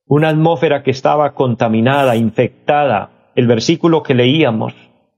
una 0.05 0.29
atmósfera 0.29 0.83
que 0.83 0.91
estaba 0.91 1.33
contaminada, 1.33 2.15
infectada. 2.15 3.31
El 3.35 3.47
versículo 3.47 4.03
que 4.03 4.15
leíamos, 4.15 4.73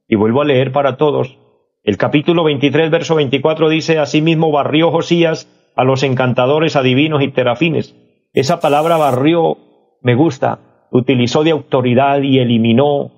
y 0.07 0.15
vuelvo 0.15 0.41
a 0.41 0.45
leer 0.45 0.71
para 0.71 0.97
todos, 0.97 1.39
el 1.83 1.97
capítulo 1.97 2.43
23, 2.43 2.91
verso 2.91 3.15
24 3.15 3.69
dice, 3.69 3.97
Asimismo 3.97 4.51
barrió 4.51 4.91
Josías 4.91 5.47
a 5.75 5.83
los 5.83 6.03
encantadores, 6.03 6.75
adivinos 6.75 7.23
y 7.23 7.29
terafines. 7.29 7.95
Esa 8.33 8.59
palabra 8.59 8.97
barrió 8.97 9.57
me 10.01 10.15
gusta, 10.15 10.59
utilizó 10.91 11.43
de 11.43 11.51
autoridad 11.51 12.21
y 12.21 12.39
eliminó 12.39 13.11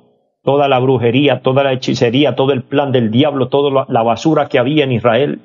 toda 0.43 0.67
la 0.67 0.79
brujería, 0.79 1.41
toda 1.41 1.63
la 1.63 1.73
hechicería, 1.73 2.35
todo 2.35 2.51
el 2.53 2.63
plan 2.63 2.91
del 2.91 3.11
diablo, 3.11 3.49
toda 3.49 3.85
la 3.87 4.03
basura 4.03 4.47
que 4.47 4.59
había 4.59 4.83
en 4.83 4.91
Israel. 4.91 5.41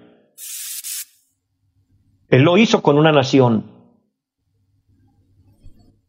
Él 2.28 2.42
lo 2.42 2.56
hizo 2.56 2.82
con 2.82 2.98
una 2.98 3.12
nación. 3.12 3.64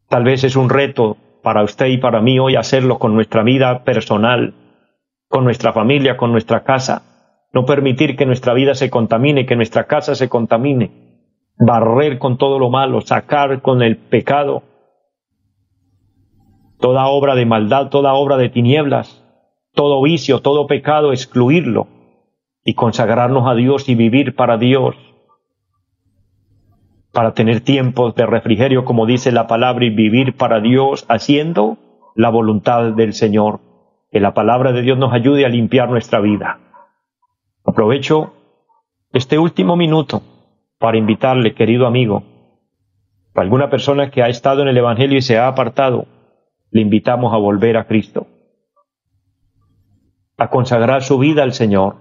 Tal 0.08 0.24
vez 0.24 0.44
es 0.44 0.56
un 0.56 0.68
reto 0.68 1.16
para 1.42 1.62
usted 1.62 1.86
y 1.86 1.98
para 1.98 2.20
mí 2.20 2.38
hoy 2.38 2.56
hacerlo 2.56 2.98
con 2.98 3.14
nuestra 3.14 3.42
vida 3.42 3.84
personal, 3.84 4.54
con 5.30 5.44
nuestra 5.44 5.72
familia, 5.72 6.16
con 6.16 6.32
nuestra 6.32 6.64
casa. 6.64 7.02
No 7.52 7.64
permitir 7.64 8.16
que 8.16 8.26
nuestra 8.26 8.52
vida 8.52 8.74
se 8.74 8.90
contamine, 8.90 9.46
que 9.46 9.54
nuestra 9.54 9.84
casa 9.84 10.16
se 10.16 10.28
contamine. 10.28 10.90
Barrer 11.56 12.18
con 12.18 12.36
todo 12.36 12.58
lo 12.58 12.68
malo, 12.68 13.00
sacar 13.00 13.62
con 13.62 13.80
el 13.80 13.96
pecado 13.96 14.64
toda 16.80 17.06
obra 17.06 17.36
de 17.36 17.46
maldad, 17.46 17.90
toda 17.90 18.14
obra 18.14 18.38
de 18.38 18.48
tinieblas, 18.48 19.22
todo 19.72 20.02
vicio, 20.02 20.40
todo 20.40 20.66
pecado, 20.66 21.12
excluirlo 21.12 21.86
y 22.64 22.74
consagrarnos 22.74 23.46
a 23.46 23.54
Dios 23.54 23.88
y 23.88 23.94
vivir 23.94 24.34
para 24.34 24.56
Dios, 24.56 24.96
para 27.12 27.34
tener 27.34 27.60
tiempos 27.60 28.16
de 28.16 28.26
refrigerio, 28.26 28.84
como 28.84 29.06
dice 29.06 29.30
la 29.30 29.46
palabra, 29.46 29.84
y 29.84 29.90
vivir 29.90 30.36
para 30.36 30.58
Dios 30.60 31.06
haciendo 31.08 31.78
la 32.16 32.30
voluntad 32.30 32.94
del 32.94 33.12
Señor. 33.12 33.69
Que 34.10 34.20
la 34.20 34.34
palabra 34.34 34.72
de 34.72 34.82
Dios 34.82 34.98
nos 34.98 35.12
ayude 35.12 35.46
a 35.46 35.48
limpiar 35.48 35.88
nuestra 35.88 36.20
vida. 36.20 36.58
Aprovecho 37.64 38.34
este 39.12 39.38
último 39.38 39.76
minuto 39.76 40.22
para 40.78 40.96
invitarle, 40.98 41.54
querido 41.54 41.86
amigo, 41.86 42.24
a 43.34 43.40
alguna 43.40 43.70
persona 43.70 44.10
que 44.10 44.22
ha 44.22 44.28
estado 44.28 44.62
en 44.62 44.68
el 44.68 44.76
Evangelio 44.76 45.18
y 45.18 45.22
se 45.22 45.38
ha 45.38 45.48
apartado, 45.48 46.06
le 46.70 46.80
invitamos 46.80 47.32
a 47.32 47.38
volver 47.38 47.76
a 47.76 47.86
Cristo, 47.86 48.26
a 50.36 50.48
consagrar 50.48 51.02
su 51.02 51.18
vida 51.18 51.42
al 51.42 51.52
Señor, 51.52 51.96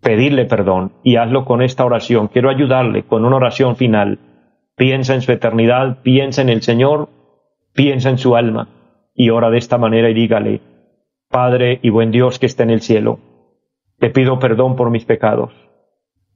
pedirle 0.00 0.44
perdón 0.44 0.92
y 1.02 1.16
hazlo 1.16 1.44
con 1.44 1.62
esta 1.62 1.84
oración. 1.84 2.28
Quiero 2.28 2.50
ayudarle 2.50 3.04
con 3.04 3.24
una 3.24 3.36
oración 3.36 3.76
final. 3.76 4.18
Piensa 4.76 5.14
en 5.14 5.22
su 5.22 5.32
eternidad, 5.32 6.02
piensa 6.02 6.42
en 6.42 6.48
el 6.48 6.62
Señor, 6.62 7.08
piensa 7.72 8.10
en 8.10 8.18
su 8.18 8.36
alma 8.36 8.68
y 9.14 9.30
ora 9.30 9.50
de 9.50 9.58
esta 9.58 9.78
manera 9.78 10.10
y 10.10 10.14
dígale, 10.14 10.60
Padre 11.36 11.80
y 11.82 11.90
buen 11.90 12.12
Dios 12.12 12.38
que 12.38 12.46
está 12.46 12.62
en 12.62 12.70
el 12.70 12.80
cielo, 12.80 13.20
te 13.98 14.08
pido 14.08 14.38
perdón 14.38 14.74
por 14.74 14.88
mis 14.88 15.04
pecados. 15.04 15.52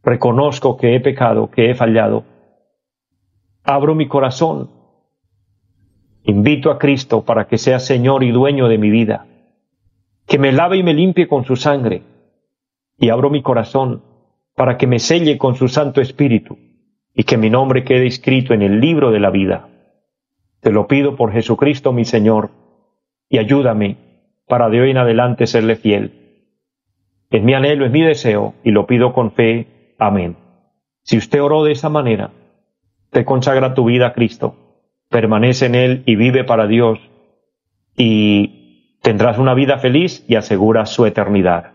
Reconozco 0.03 0.77
que 0.77 0.95
he 0.95 1.01
pecado, 1.01 1.51
que 1.51 1.71
he 1.71 1.75
fallado. 1.75 2.25
Abro 3.65 3.95
mi 3.95 4.09
corazón 4.09 4.69
Invito 6.25 6.71
a 6.71 6.79
Cristo 6.79 7.25
para 7.25 7.47
que 7.47 7.57
sea 7.57 7.79
Señor 7.79 8.23
y 8.25 8.31
dueño 8.31 8.69
de 8.69 8.77
mi 8.77 8.91
vida, 8.91 9.27
que 10.27 10.39
me 10.39 10.53
lave 10.53 10.77
y 10.77 10.83
me 10.83 10.93
limpie 10.93 11.29
con 11.29 11.47
su 11.47 11.57
sangre, 11.57 12.03
y 12.99 13.09
abro 13.09 13.31
mi 13.31 13.41
corazón 13.41 14.03
para 14.55 14.77
que 14.77 14.87
me 14.87 14.99
selle 14.99 15.39
con 15.39 15.55
su 15.55 15.69
Santo 15.69 16.03
Espíritu, 16.03 16.59
y 17.15 17.23
que 17.23 17.39
mi 17.39 17.49
nombre 17.49 17.85
quede 17.85 18.07
escrito 18.07 18.53
en 18.53 18.61
el 18.61 18.81
libro 18.81 19.13
de 19.13 19.21
la 19.21 19.31
vida. 19.31 19.67
Te 20.61 20.71
lo 20.71 20.87
pido 20.87 21.17
por 21.17 21.33
Jesucristo 21.33 21.91
mi 21.95 22.05
Señor, 22.05 22.51
y 23.31 23.39
ayúdame 23.39 24.10
para 24.51 24.69
de 24.69 24.83
hoy 24.83 24.91
en 24.91 24.99
adelante 24.99 25.47
serle 25.47 25.77
fiel. 25.77 26.45
Es 27.31 27.43
mi 27.43 27.55
anhelo, 27.55 27.87
es 27.87 27.91
mi 27.91 28.03
deseo, 28.03 28.53
y 28.63 28.73
lo 28.73 28.87
pido 28.87 29.15
con 29.15 29.33
fe. 29.33 29.95
Amén. 29.99 30.37
Si 31.05 31.17
usted 31.17 31.43
oró 31.43 31.65
de 31.65 31.73
esa 31.73 31.89
manera, 31.89 32.33
te 33.09 33.25
consagra 33.25 33.73
tu 33.73 33.87
vida 33.87 34.09
a 34.09 34.13
Cristo 34.13 34.61
permanece 35.11 35.67
en 35.67 35.75
Él 35.75 36.03
y 36.07 36.17
vive 36.17 36.45
para 36.45 36.67
Dios 36.67 36.99
y 37.97 38.97
tendrás 39.03 39.39
una 39.39 39.53
vida 39.55 39.79
feliz 39.79 40.25
y 40.27 40.37
aseguras 40.37 40.91
su 40.91 41.05
eternidad. 41.05 41.73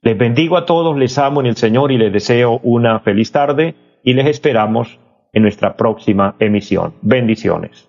Les 0.00 0.18
bendigo 0.18 0.56
a 0.56 0.66
todos, 0.66 0.96
les 0.96 1.16
amo 1.18 1.40
en 1.40 1.46
el 1.46 1.56
Señor 1.56 1.92
y 1.92 1.98
les 1.98 2.12
deseo 2.12 2.58
una 2.64 2.98
feliz 3.00 3.30
tarde 3.30 3.76
y 4.02 4.14
les 4.14 4.26
esperamos 4.26 4.98
en 5.32 5.42
nuestra 5.42 5.76
próxima 5.76 6.34
emisión. 6.40 6.94
Bendiciones. 7.02 7.88